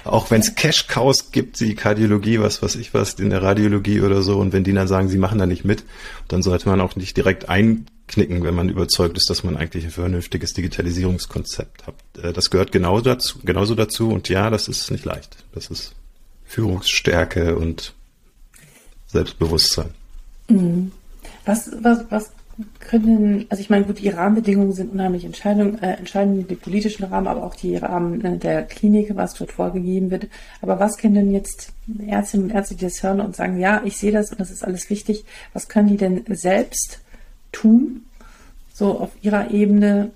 [0.04, 4.22] auch wenn es Cash-Cows gibt, die Kardiologie, was weiß ich was, in der Radiologie oder
[4.22, 5.84] so, und wenn die dann sagen, sie machen da nicht mit,
[6.28, 9.92] dann sollte man auch nicht direkt einknicken, wenn man überzeugt ist, dass man eigentlich ein
[9.92, 11.96] vernünftiges Digitalisierungskonzept hat.
[12.22, 14.10] Äh, das gehört genau dazu, genauso dazu.
[14.10, 15.38] Und ja, das ist nicht leicht.
[15.54, 15.94] Das ist
[16.46, 17.94] Führungsstärke und
[19.08, 19.90] Selbstbewusstsein.
[20.48, 20.92] Mhm.
[21.46, 22.32] Was, was, was
[22.80, 27.28] können, also ich meine, gut, die Rahmenbedingungen sind unheimlich entscheidend, äh, entscheidend, die politischen Rahmen,
[27.28, 30.28] aber auch die Rahmen äh, der Klinik, was dort vorgegeben wird.
[30.62, 31.74] Aber was können denn jetzt
[32.08, 34.64] Ärztinnen und Ärzte, die das hören und sagen, ja, ich sehe das und das ist
[34.64, 37.02] alles wichtig, was können die denn selbst
[37.52, 38.06] tun,
[38.74, 40.12] so auf ihrer Ebene,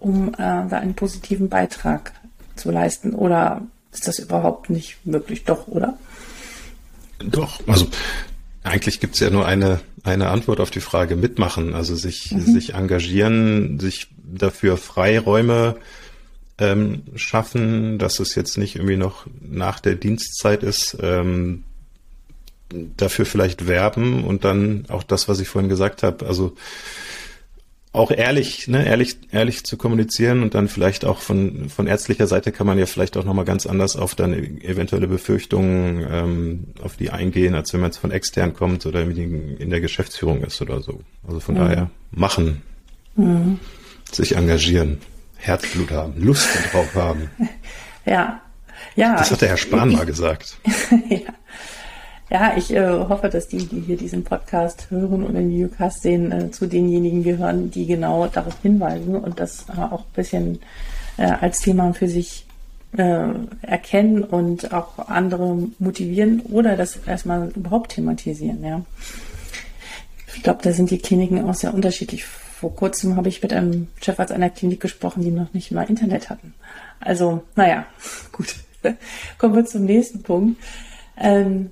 [0.00, 2.12] um äh, da einen positiven Beitrag
[2.56, 3.14] zu leisten?
[3.14, 5.44] Oder ist das überhaupt nicht möglich?
[5.44, 5.96] Doch, oder?
[7.18, 7.86] Doch, also
[8.62, 12.40] eigentlich gibt's ja nur eine, eine Antwort auf die Frage mitmachen, also sich, mhm.
[12.40, 15.76] sich engagieren, sich dafür Freiräume
[16.58, 21.64] ähm, schaffen, dass es jetzt nicht irgendwie noch nach der Dienstzeit ist, ähm,
[22.68, 26.54] dafür vielleicht werben und dann auch das, was ich vorhin gesagt habe, also
[27.92, 32.52] auch ehrlich, ne, ehrlich, ehrlich zu kommunizieren und dann vielleicht auch von, von ärztlicher Seite
[32.52, 37.10] kann man ja vielleicht auch nochmal ganz anders auf dann eventuelle Befürchtungen ähm, auf die
[37.10, 41.00] eingehen, als wenn man jetzt von extern kommt oder in der Geschäftsführung ist oder so.
[41.26, 41.58] Also von mhm.
[41.58, 42.62] daher machen,
[43.16, 43.58] mhm.
[44.12, 44.98] sich engagieren,
[45.36, 47.30] Herzblut haben, Lust drauf haben.
[48.06, 48.40] Ja,
[48.96, 49.14] ja.
[49.14, 50.56] Das hat der Herr Spahn mal gesagt.
[51.10, 51.18] ja.
[52.30, 56.30] Ja, ich äh, hoffe, dass die, die hier diesen Podcast hören und den Videocast sehen,
[56.30, 60.60] äh, zu denjenigen gehören, die genau darauf hinweisen und das äh, auch ein bisschen
[61.16, 62.46] äh, als Thema für sich
[62.96, 63.30] äh,
[63.62, 68.62] erkennen und auch andere motivieren oder das erstmal überhaupt thematisieren.
[68.64, 68.82] Ja.
[70.36, 72.24] Ich glaube, da sind die Kliniken auch sehr unterschiedlich.
[72.24, 76.30] Vor kurzem habe ich mit einem Chefarzt einer Klinik gesprochen, die noch nicht mal Internet
[76.30, 76.54] hatten.
[77.00, 77.86] Also, naja,
[78.32, 78.54] gut.
[79.36, 80.62] Kommen wir zum nächsten Punkt.
[81.18, 81.70] Ähm,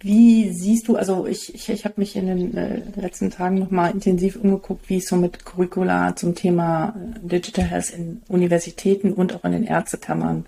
[0.00, 3.92] wie siehst du, also ich, ich, ich habe mich in den äh, letzten Tagen nochmal
[3.92, 9.34] intensiv umgeguckt, wie es so mit Curricula zum Thema äh, Digital Health in Universitäten und
[9.34, 10.46] auch in den Ärztekammern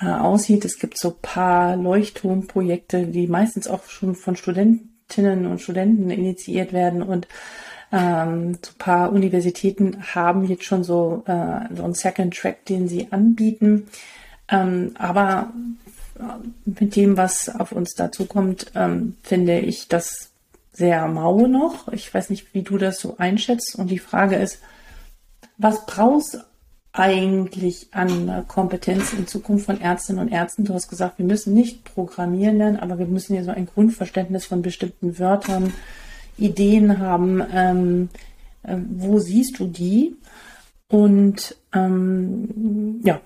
[0.00, 0.64] äh, aussieht.
[0.66, 7.02] Es gibt so paar Leuchtturmprojekte, die meistens auch schon von Studentinnen und Studenten initiiert werden
[7.02, 7.26] und
[7.90, 13.08] ähm, so paar Universitäten haben jetzt schon so, äh, so einen Second Track, den sie
[13.10, 13.86] anbieten.
[14.48, 15.52] Ähm, aber
[16.64, 20.30] mit dem, was auf uns dazukommt, ähm, finde ich das
[20.72, 21.88] sehr mau noch.
[21.92, 23.76] Ich weiß nicht, wie du das so einschätzt.
[23.76, 24.60] Und die Frage ist,
[25.56, 26.38] was brauchst
[26.92, 30.64] eigentlich an Kompetenz in Zukunft von Ärztinnen und Ärzten?
[30.64, 34.46] Du hast gesagt, wir müssen nicht programmieren lernen, aber wir müssen ja so ein Grundverständnis
[34.46, 35.72] von bestimmten Wörtern,
[36.38, 37.42] Ideen haben.
[37.52, 38.08] Ähm,
[38.64, 40.16] äh, wo siehst du die?
[40.88, 43.20] Und ähm, ja,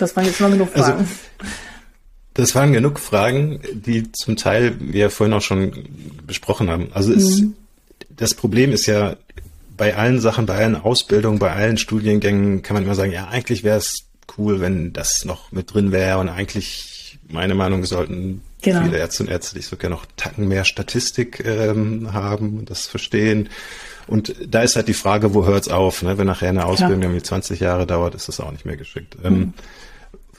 [0.00, 0.98] das waren jetzt mal genug also, Fragen.
[0.98, 1.52] Also,
[2.34, 5.72] das waren genug Fragen, die zum Teil wir vorhin auch schon
[6.26, 6.88] besprochen haben.
[6.92, 7.54] Also ist, mhm.
[8.08, 9.16] das Problem ist ja,
[9.76, 13.64] bei allen Sachen, bei allen Ausbildungen, bei allen Studiengängen kann man immer sagen, ja, eigentlich
[13.64, 14.04] wäre es
[14.36, 18.82] cool, wenn das noch mit drin wäre und eigentlich, meine Meinung, sollten genau.
[18.84, 23.48] viele Ärzte und Ärzte, die sogar noch Tacken mehr Statistik ähm, haben, das verstehen.
[24.06, 26.02] Und da ist halt die Frage, wo hört's auf?
[26.02, 26.18] Ne?
[26.18, 29.16] Wenn nachher eine Ausbildung irgendwie 20 Jahre dauert, ist das auch nicht mehr geschickt.
[29.24, 29.42] Ähm, mhm.
[29.42, 29.54] Ähm,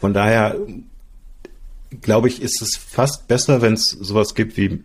[0.02, 0.58] von daher
[2.02, 4.84] glaube ich, ist es fast besser, wenn es sowas gibt wie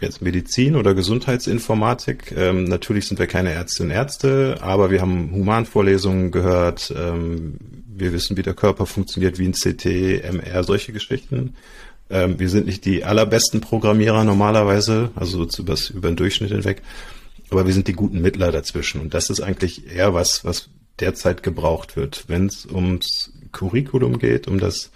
[0.00, 2.32] jetzt Medizin oder Gesundheitsinformatik.
[2.36, 6.92] Ähm, natürlich sind wir keine Ärztinnen und Ärzte, aber wir haben Humanvorlesungen gehört.
[6.96, 7.54] Ähm,
[7.86, 11.54] wir wissen, wie der Körper funktioniert, wie ein CT, MR, solche Geschichten.
[12.10, 16.82] Ähm, wir sind nicht die allerbesten Programmierer normalerweise, also so über, über den Durchschnitt hinweg,
[17.50, 19.00] aber wir sind die guten Mittler dazwischen.
[19.00, 20.68] Und das ist eigentlich eher was, was
[21.00, 22.24] derzeit gebraucht wird.
[22.28, 24.90] Wenn es ums Curriculum geht, um das,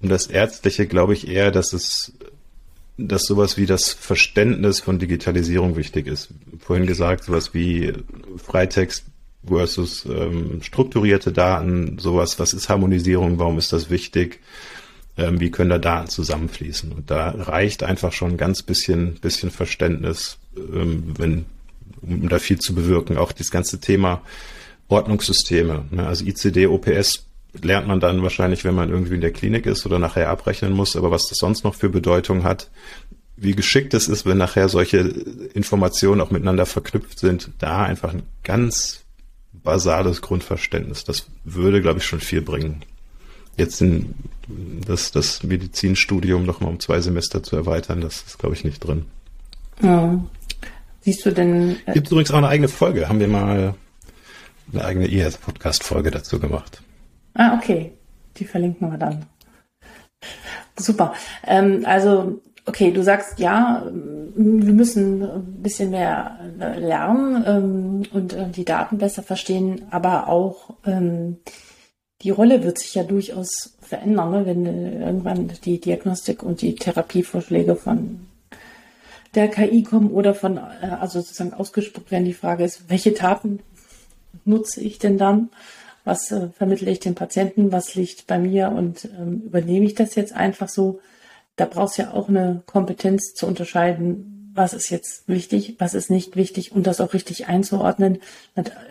[0.00, 2.12] um das Ärztliche, glaube ich eher, dass es
[2.98, 6.28] dass sowas wie das Verständnis von Digitalisierung wichtig ist.
[6.58, 7.92] Vorhin gesagt, sowas wie
[8.36, 9.04] Freitext
[9.46, 14.40] versus ähm, strukturierte Daten, sowas, was ist Harmonisierung, warum ist das wichtig,
[15.16, 16.92] ähm, wie können da Daten zusammenfließen.
[16.92, 21.46] Und da reicht einfach schon ein ganz bisschen, bisschen Verständnis, ähm, wenn,
[22.02, 23.16] um da viel zu bewirken.
[23.16, 24.22] Auch das ganze Thema
[24.88, 26.06] Ordnungssysteme, ne?
[26.06, 27.26] also ICD, OPS
[27.60, 30.96] lernt man dann wahrscheinlich, wenn man irgendwie in der Klinik ist oder nachher abrechnen muss.
[30.96, 32.70] Aber was das sonst noch für Bedeutung hat,
[33.36, 38.22] wie geschickt es ist, wenn nachher solche Informationen auch miteinander verknüpft sind, da einfach ein
[38.42, 39.04] ganz
[39.52, 41.04] basales Grundverständnis.
[41.04, 42.84] Das würde, glaube ich, schon viel bringen.
[43.56, 44.14] Jetzt in
[44.86, 49.06] das, das Medizinstudium nochmal um zwei Semester zu erweitern, das ist, glaube ich, nicht drin.
[49.82, 50.22] Ja.
[51.00, 51.76] Siehst du denn.
[51.86, 53.74] Äh Gibt übrigens auch eine eigene Folge, haben wir mal
[54.72, 56.82] eine eigene ES-Podcast-Folge dazu gemacht.
[57.34, 57.92] Ah, okay.
[58.36, 59.26] Die verlinken wir dann.
[60.76, 61.14] Super.
[61.46, 63.84] Ähm, also, okay, du sagst ja,
[64.34, 70.28] wir müssen ein bisschen mehr äh, lernen ähm, und äh, die Daten besser verstehen, aber
[70.28, 71.38] auch ähm,
[72.22, 74.46] die Rolle wird sich ja durchaus verändern, ne?
[74.46, 78.26] wenn äh, irgendwann die Diagnostik und die Therapievorschläge von
[79.34, 82.24] der KI kommen oder von, äh, also sozusagen ausgespuckt werden.
[82.24, 83.60] Die Frage ist, welche Daten
[84.44, 85.50] nutze ich denn dann?
[86.04, 90.14] Was äh, vermittle ich dem Patienten, was liegt bei mir und ähm, übernehme ich das
[90.14, 91.00] jetzt einfach so.
[91.56, 96.10] Da brauchst du ja auch eine Kompetenz zu unterscheiden, was ist jetzt wichtig, was ist
[96.10, 98.18] nicht wichtig und das auch richtig einzuordnen.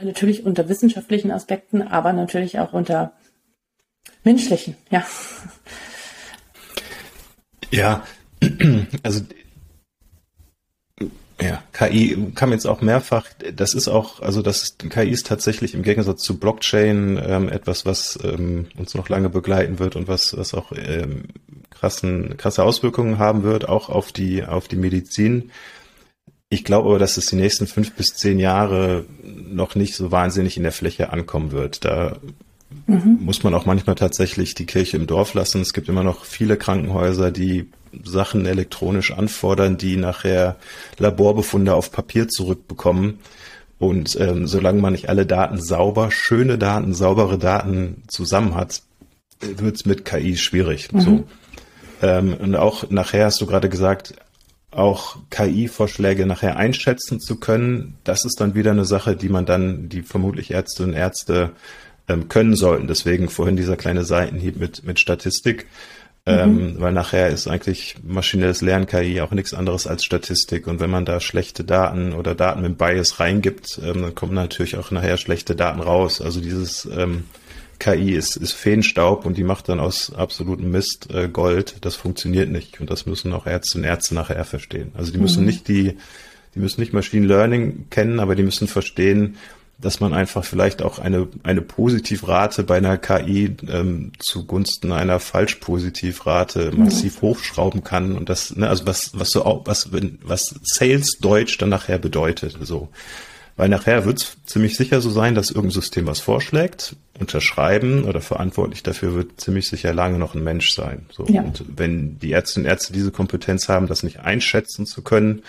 [0.01, 3.13] Natürlich unter wissenschaftlichen Aspekten, aber natürlich auch unter
[4.23, 5.05] menschlichen, ja.
[7.71, 8.03] Ja,
[9.03, 9.21] also
[11.41, 15.73] ja, KI kam jetzt auch mehrfach, das ist auch, also das ist, KI ist tatsächlich
[15.73, 20.37] im Gegensatz zu Blockchain ähm, etwas, was ähm, uns noch lange begleiten wird und was,
[20.37, 21.23] was auch ähm,
[21.69, 25.51] krassen, krasse Auswirkungen haben wird, auch auf die, auf die Medizin.
[26.49, 30.57] Ich glaube aber, dass es die nächsten fünf bis zehn Jahre noch nicht so wahnsinnig
[30.57, 31.85] in der Fläche ankommen wird.
[31.85, 32.17] Da
[32.87, 33.19] mhm.
[33.21, 35.61] muss man auch manchmal tatsächlich die Kirche im Dorf lassen.
[35.61, 37.69] Es gibt immer noch viele Krankenhäuser, die
[38.03, 40.57] Sachen elektronisch anfordern, die nachher
[40.97, 43.19] Laborbefunde auf Papier zurückbekommen.
[43.79, 48.83] Und ähm, solange man nicht alle Daten sauber, schöne Daten, saubere Daten zusammen hat,
[49.39, 50.91] wird es mit KI schwierig.
[50.91, 51.01] Mhm.
[51.01, 51.23] So.
[52.01, 54.13] Ähm, und auch nachher hast du gerade gesagt,
[54.71, 59.89] auch KI-Vorschläge nachher einschätzen zu können, das ist dann wieder eine Sache, die man dann,
[59.89, 61.51] die vermutlich Ärzte und Ärzte
[62.07, 62.87] ähm, können sollten.
[62.87, 65.67] Deswegen vorhin dieser kleine Seitenhieb mit, mit Statistik.
[66.23, 66.75] Ähm, mhm.
[66.79, 70.67] weil nachher ist eigentlich maschinelles Lernen KI auch nichts anderes als Statistik.
[70.67, 74.77] Und wenn man da schlechte Daten oder Daten mit Bias reingibt, ähm, dann kommen natürlich
[74.77, 76.21] auch nachher schlechte Daten raus.
[76.21, 77.23] Also dieses ähm,
[77.79, 81.77] KI ist, ist Feenstaub und die macht dann aus absolutem Mist äh, Gold.
[81.81, 82.79] Das funktioniert nicht.
[82.79, 84.91] Und das müssen auch Ärzte und Ärzte nachher verstehen.
[84.93, 85.47] Also die müssen mhm.
[85.47, 85.97] nicht die,
[86.53, 89.37] die müssen nicht Machine Learning kennen, aber die müssen verstehen,
[89.81, 96.71] dass man einfach vielleicht auch eine, eine Positivrate bei einer KI ähm, zugunsten einer Falschpositivrate
[96.71, 97.27] massiv mhm.
[97.27, 99.89] hochschrauben kann und das, ne, also was, was so auch, was,
[100.23, 102.89] was Sales Deutsch dann nachher bedeutet, so.
[103.57, 108.21] Weil nachher wird es ziemlich sicher so sein, dass irgendein System was vorschlägt, unterschreiben oder
[108.21, 111.05] verantwortlich dafür wird ziemlich sicher lange noch ein Mensch sein.
[111.11, 111.25] So.
[111.25, 111.41] Ja.
[111.41, 115.43] Und wenn die Ärztinnen und Ärzte diese Kompetenz haben, das nicht einschätzen zu können,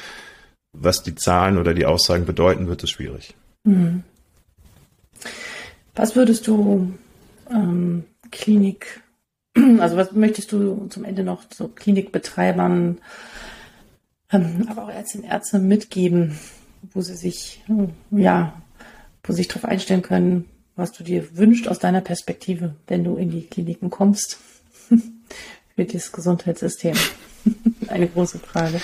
[0.72, 3.34] was die Zahlen oder die Aussagen bedeuten, wird es schwierig.
[3.64, 4.02] Mhm.
[5.94, 6.94] Was würdest du
[7.50, 9.02] ähm, Klinik,
[9.78, 12.98] also was möchtest du zum Ende noch so Klinikbetreibern,
[14.30, 16.38] ähm, aber auch Ärztinnen und Ärzte mitgeben,
[16.92, 17.62] wo sie sich,
[18.10, 18.60] ja,
[19.22, 23.30] wo sich darauf einstellen können, was du dir wünschst aus deiner Perspektive, wenn du in
[23.30, 24.38] die Kliniken kommst
[25.76, 26.96] für das Gesundheitssystem?
[27.88, 28.80] Eine große Frage.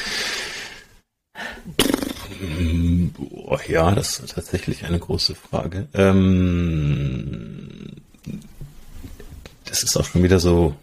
[3.68, 5.88] Ja, das ist tatsächlich eine große Frage.
[5.92, 7.90] Ähm,
[9.66, 10.74] das ist auch schon wieder so,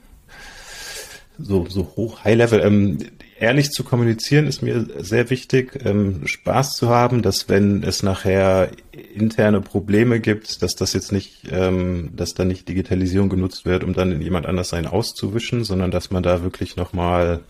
[1.40, 2.62] so, so hoch, High Level.
[2.62, 2.98] Ähm,
[3.40, 8.72] ehrlich zu kommunizieren ist mir sehr wichtig, ähm, Spaß zu haben, dass wenn es nachher
[9.14, 13.94] interne Probleme gibt, dass das jetzt nicht, ähm, dass da nicht Digitalisierung genutzt wird, um
[13.94, 17.42] dann in jemand anders einen auszuwischen, sondern dass man da wirklich nochmal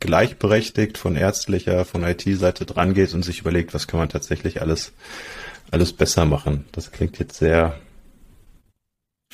[0.00, 4.92] gleichberechtigt von ärztlicher, von IT-Seite dran geht und sich überlegt, was kann man tatsächlich alles,
[5.70, 6.64] alles besser machen.
[6.72, 7.78] Das klingt jetzt sehr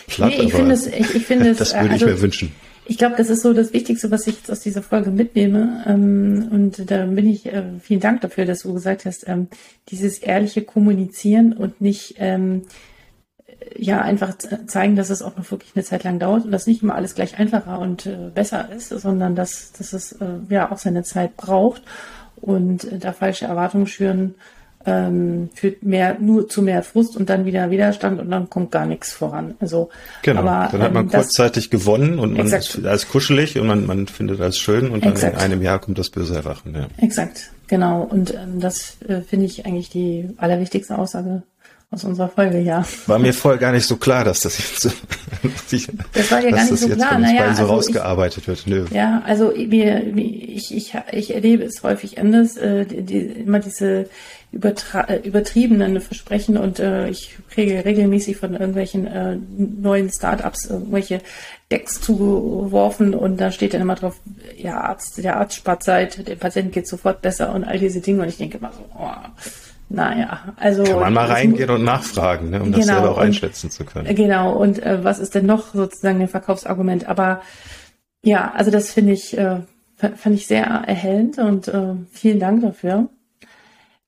[0.06, 0.34] platt.
[0.36, 2.52] Nee, ich finde es, ich, ich es, das würde also, ich mir wünschen.
[2.88, 5.84] Ich glaube, das ist so das Wichtigste, was ich jetzt aus dieser Folge mitnehme.
[5.86, 9.48] Ähm, und da bin ich, äh, vielen Dank dafür, dass du gesagt hast, ähm,
[9.88, 12.62] dieses ehrliche Kommunizieren und nicht ähm,
[13.76, 14.34] ja einfach
[14.66, 17.14] zeigen, dass es auch noch wirklich eine Zeit lang dauert und dass nicht immer alles
[17.14, 21.36] gleich einfacher und äh, besser ist, sondern dass, dass es äh, ja auch seine Zeit
[21.36, 21.82] braucht
[22.36, 24.34] und äh, da falsche Erwartungen schüren
[24.86, 28.86] ähm, führt mehr nur zu mehr Frust und dann wieder Widerstand und dann kommt gar
[28.86, 29.54] nichts voran.
[29.58, 29.90] Also
[30.22, 32.76] genau, aber, dann hat man ähm, kurzzeitig gewonnen und man exakt.
[32.76, 35.34] ist als kuschelig und man, man findet das schön und dann exakt.
[35.34, 36.74] in einem Jahr kommt das böse Erwachen.
[36.74, 36.86] Ja.
[36.98, 38.02] Exakt, genau.
[38.02, 41.42] Und ähm, das äh, finde ich eigentlich die allerwichtigste Aussage
[41.90, 42.84] aus unserer Folge, ja.
[43.06, 44.90] War mir voll gar nicht so klar, dass das jetzt so,
[46.12, 47.18] das war ja gar nicht so klar.
[47.18, 48.66] Naja, so also rausgearbeitet ich, wird.
[48.66, 48.86] Nö.
[48.90, 54.08] Ja, also wir, ich, ich, ich erlebe es häufig anders, äh, die, immer diese
[54.52, 61.20] äh, übertriebenen Versprechen und äh, ich kriege regelmäßig von irgendwelchen äh, neuen Startups irgendwelche
[61.70, 64.16] Decks zugeworfen und da steht dann immer drauf,
[64.56, 68.22] ja, Arzt, der Arzt spart Zeit, dem Patienten geht sofort besser und all diese Dinge
[68.22, 69.10] und ich denke immer so, oh,
[69.88, 70.82] naja, also.
[70.82, 74.14] Kann man mal reingehen und nachfragen, ne, um genau, das selber auch einschätzen zu können.
[74.14, 77.08] Genau, und äh, was ist denn noch sozusagen ein Verkaufsargument?
[77.08, 77.40] Aber
[78.22, 79.60] ja, also das finde ich, äh,
[79.96, 83.08] fand ich sehr erhellend und äh, vielen Dank dafür.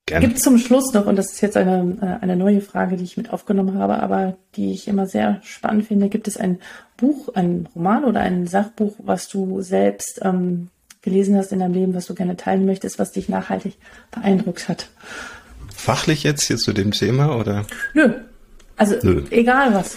[0.06, 0.26] Gerne.
[0.26, 3.18] Gibt zum Schluss noch, und das ist jetzt eine, äh, eine neue Frage, die ich
[3.18, 6.60] mit aufgenommen habe, aber die ich immer sehr spannend finde, gibt es ein
[6.96, 10.70] Buch, ein Roman oder ein Sachbuch, was du selbst ähm,
[11.02, 13.76] gelesen hast in deinem Leben, was du gerne teilen möchtest, was dich nachhaltig
[14.10, 14.88] beeindruckt hat?
[15.78, 17.64] Fachlich jetzt hier zu dem Thema oder?
[17.94, 18.12] Nö.
[18.76, 19.22] Also Nö.
[19.30, 19.96] egal was.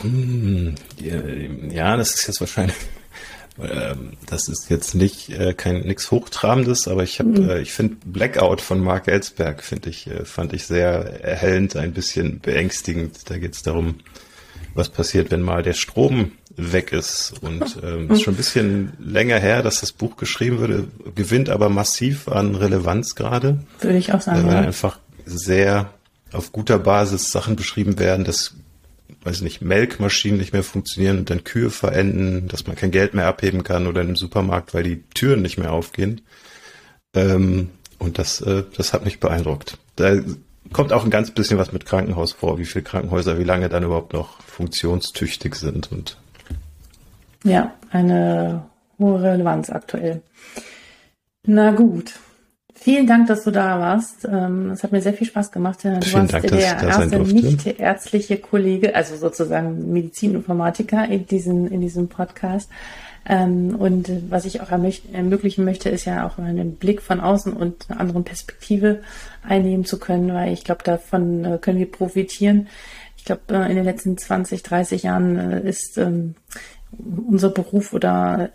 [0.00, 2.76] Hm, ja, das ist jetzt wahrscheinlich
[3.60, 7.50] ähm, das ist jetzt nicht äh, kein nichts hochtrabendes, aber ich habe mhm.
[7.50, 11.92] äh, ich finde Blackout von Mark Ellsberg finde ich äh, fand ich sehr erhellend, ein
[11.92, 13.28] bisschen beängstigend.
[13.28, 13.96] Da geht es darum,
[14.72, 16.30] was passiert, wenn mal der Strom
[16.60, 20.88] weg ist und ähm, ist schon ein bisschen länger her, dass das Buch geschrieben wurde,
[21.14, 23.60] gewinnt aber massiv an Relevanz gerade.
[23.80, 24.46] Würde ich auch sagen.
[24.46, 24.60] Weil ja.
[24.60, 25.92] einfach sehr
[26.32, 28.54] auf guter Basis Sachen beschrieben werden, dass
[29.22, 33.26] weiß nicht, Melkmaschinen nicht mehr funktionieren und dann Kühe verenden, dass man kein Geld mehr
[33.26, 36.22] abheben kann oder im Supermarkt, weil die Türen nicht mehr aufgehen.
[37.14, 39.76] Ähm, und das, äh, das hat mich beeindruckt.
[39.96, 40.20] Da
[40.72, 43.84] kommt auch ein ganz bisschen was mit Krankenhaus vor, wie viele Krankenhäuser, wie lange dann
[43.84, 46.16] überhaupt noch funktionstüchtig sind und
[47.44, 48.64] ja, eine
[48.98, 50.22] hohe Relevanz aktuell.
[51.46, 52.14] Na gut.
[52.74, 54.26] Vielen Dank, dass du da warst.
[54.26, 55.84] Ähm, es hat mir sehr viel Spaß gemacht.
[55.84, 61.82] Du Vielen warst Dank, der erste nicht ärztliche Kollege, also sozusagen Medizininformatiker in diesem, in
[61.82, 62.70] diesem Podcast.
[63.26, 67.84] Ähm, und was ich auch ermöglichen möchte, ist ja auch einen Blick von außen und
[67.90, 69.02] eine andere Perspektive
[69.46, 72.68] einnehmen zu können, weil ich glaube, davon äh, können wir profitieren.
[73.18, 76.34] Ich glaube, äh, in den letzten 20, 30 Jahren äh, ist ähm,
[76.98, 78.50] unser Beruf oder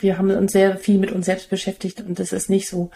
[0.00, 2.90] wir haben uns sehr viel mit uns selbst beschäftigt und das ist nicht so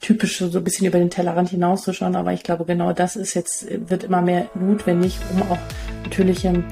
[0.00, 3.66] typisch, so ein bisschen über den Tellerrand hinauszuschauen, aber ich glaube, genau das ist jetzt,
[3.88, 5.58] wird immer mehr notwendig, um auch
[6.04, 6.64] natürlich ähm,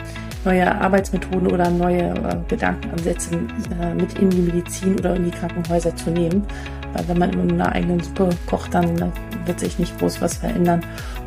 [0.44, 3.34] neue Arbeitsmethoden oder neue äh, Gedankenansätze
[3.80, 6.44] äh, mit in die Medizin oder in die Krankenhäuser zu nehmen.
[6.92, 9.10] Weil wenn man in einer eigenen Suppe kocht, dann äh,
[9.46, 10.84] wird sich nicht groß was verändern.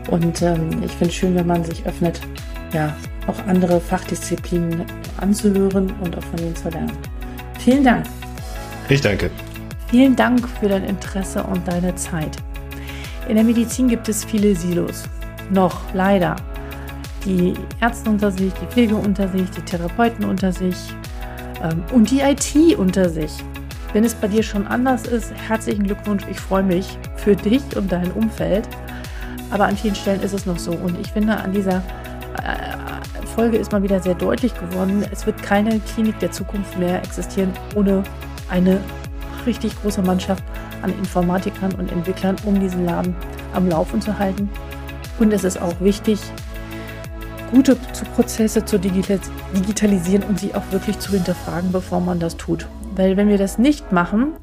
[0.10, 2.20] Und ähm, ich finde es schön, wenn man sich öffnet,
[2.76, 2.93] ja,
[3.28, 4.84] auch andere Fachdisziplinen
[5.17, 6.91] anzuhören und auch von ihnen zu lernen.
[7.59, 8.05] Vielen Dank.
[8.89, 9.32] Ich danke.
[9.88, 12.38] Vielen Dank für dein Interesse und deine Zeit.
[13.30, 15.03] In der Medizin gibt es viele Silos.
[15.49, 16.36] Noch, leider.
[17.23, 20.76] Die Ärzte unter sich, die Pflege unter sich, die Therapeuten unter sich
[21.63, 23.32] ähm, und die IT unter sich.
[23.93, 26.23] Wenn es bei dir schon anders ist, herzlichen Glückwunsch.
[26.30, 28.67] Ich freue mich für dich und dein Umfeld.
[29.49, 30.71] Aber an vielen Stellen ist es noch so.
[30.71, 31.82] Und ich finde, an dieser
[33.36, 37.52] Folge ist mal wieder sehr deutlich geworden, es wird keine Klinik der Zukunft mehr existieren
[37.76, 38.04] ohne
[38.50, 38.80] eine
[39.46, 40.43] richtig große Mannschaft
[40.82, 43.16] an Informatikern und Entwicklern, um diesen Laden
[43.54, 44.50] am Laufen zu halten.
[45.20, 46.20] Und es ist auch wichtig,
[47.52, 47.76] gute
[48.16, 52.68] Prozesse zu digitalisieren und sie auch wirklich zu hinterfragen, bevor man das tut.
[52.96, 54.34] Weil wenn wir das nicht machen,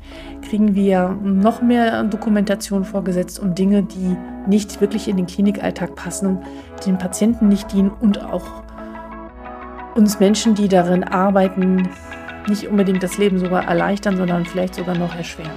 [0.53, 6.40] kriegen wir noch mehr Dokumentation vorgesetzt und Dinge, die nicht wirklich in den Klinikalltag passen,
[6.84, 8.62] den Patienten nicht dienen und auch
[9.94, 11.88] uns Menschen, die darin arbeiten,
[12.50, 15.53] nicht unbedingt das Leben sogar erleichtern, sondern vielleicht sogar noch erschweren.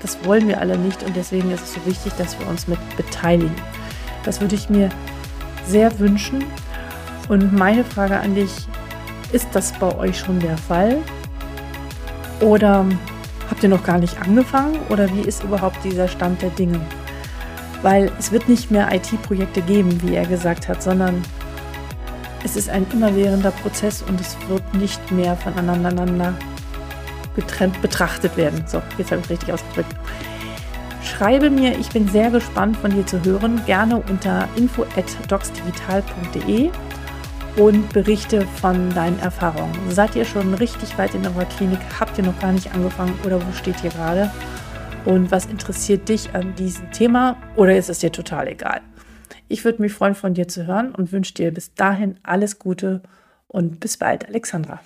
[0.00, 2.78] Das wollen wir alle nicht und deswegen ist es so wichtig, dass wir uns mit
[2.96, 3.54] beteiligen.
[4.24, 4.88] Das würde ich mir
[5.66, 6.42] sehr wünschen.
[7.28, 8.66] Und meine Frage an dich,
[9.30, 10.96] ist das bei euch schon der Fall?
[12.40, 12.86] Oder
[13.50, 14.78] habt ihr noch gar nicht angefangen?
[14.88, 16.80] Oder wie ist überhaupt dieser Stand der Dinge?
[17.82, 21.22] Weil es wird nicht mehr IT-Projekte geben, wie er gesagt hat, sondern
[22.44, 26.34] es ist ein immerwährender Prozess und es wird nicht mehr voneinander
[27.36, 28.64] getrennt betrachtet werden.
[28.66, 29.94] So, jetzt habe ich richtig ausgedrückt.
[31.02, 36.70] Schreibe mir, ich bin sehr gespannt von dir zu hören, gerne unter info@docsdigital.de
[37.58, 39.74] und berichte von deinen Erfahrungen.
[39.90, 41.80] Seid ihr schon richtig weit in eurer Klinik?
[41.98, 44.30] Habt ihr noch gar nicht angefangen oder wo steht ihr gerade?
[45.04, 48.80] Und was interessiert dich an diesem Thema oder ist es dir total egal?
[49.48, 53.02] Ich würde mich freuen, von dir zu hören und wünsche dir bis dahin alles Gute
[53.48, 54.80] und bis bald, Alexandra.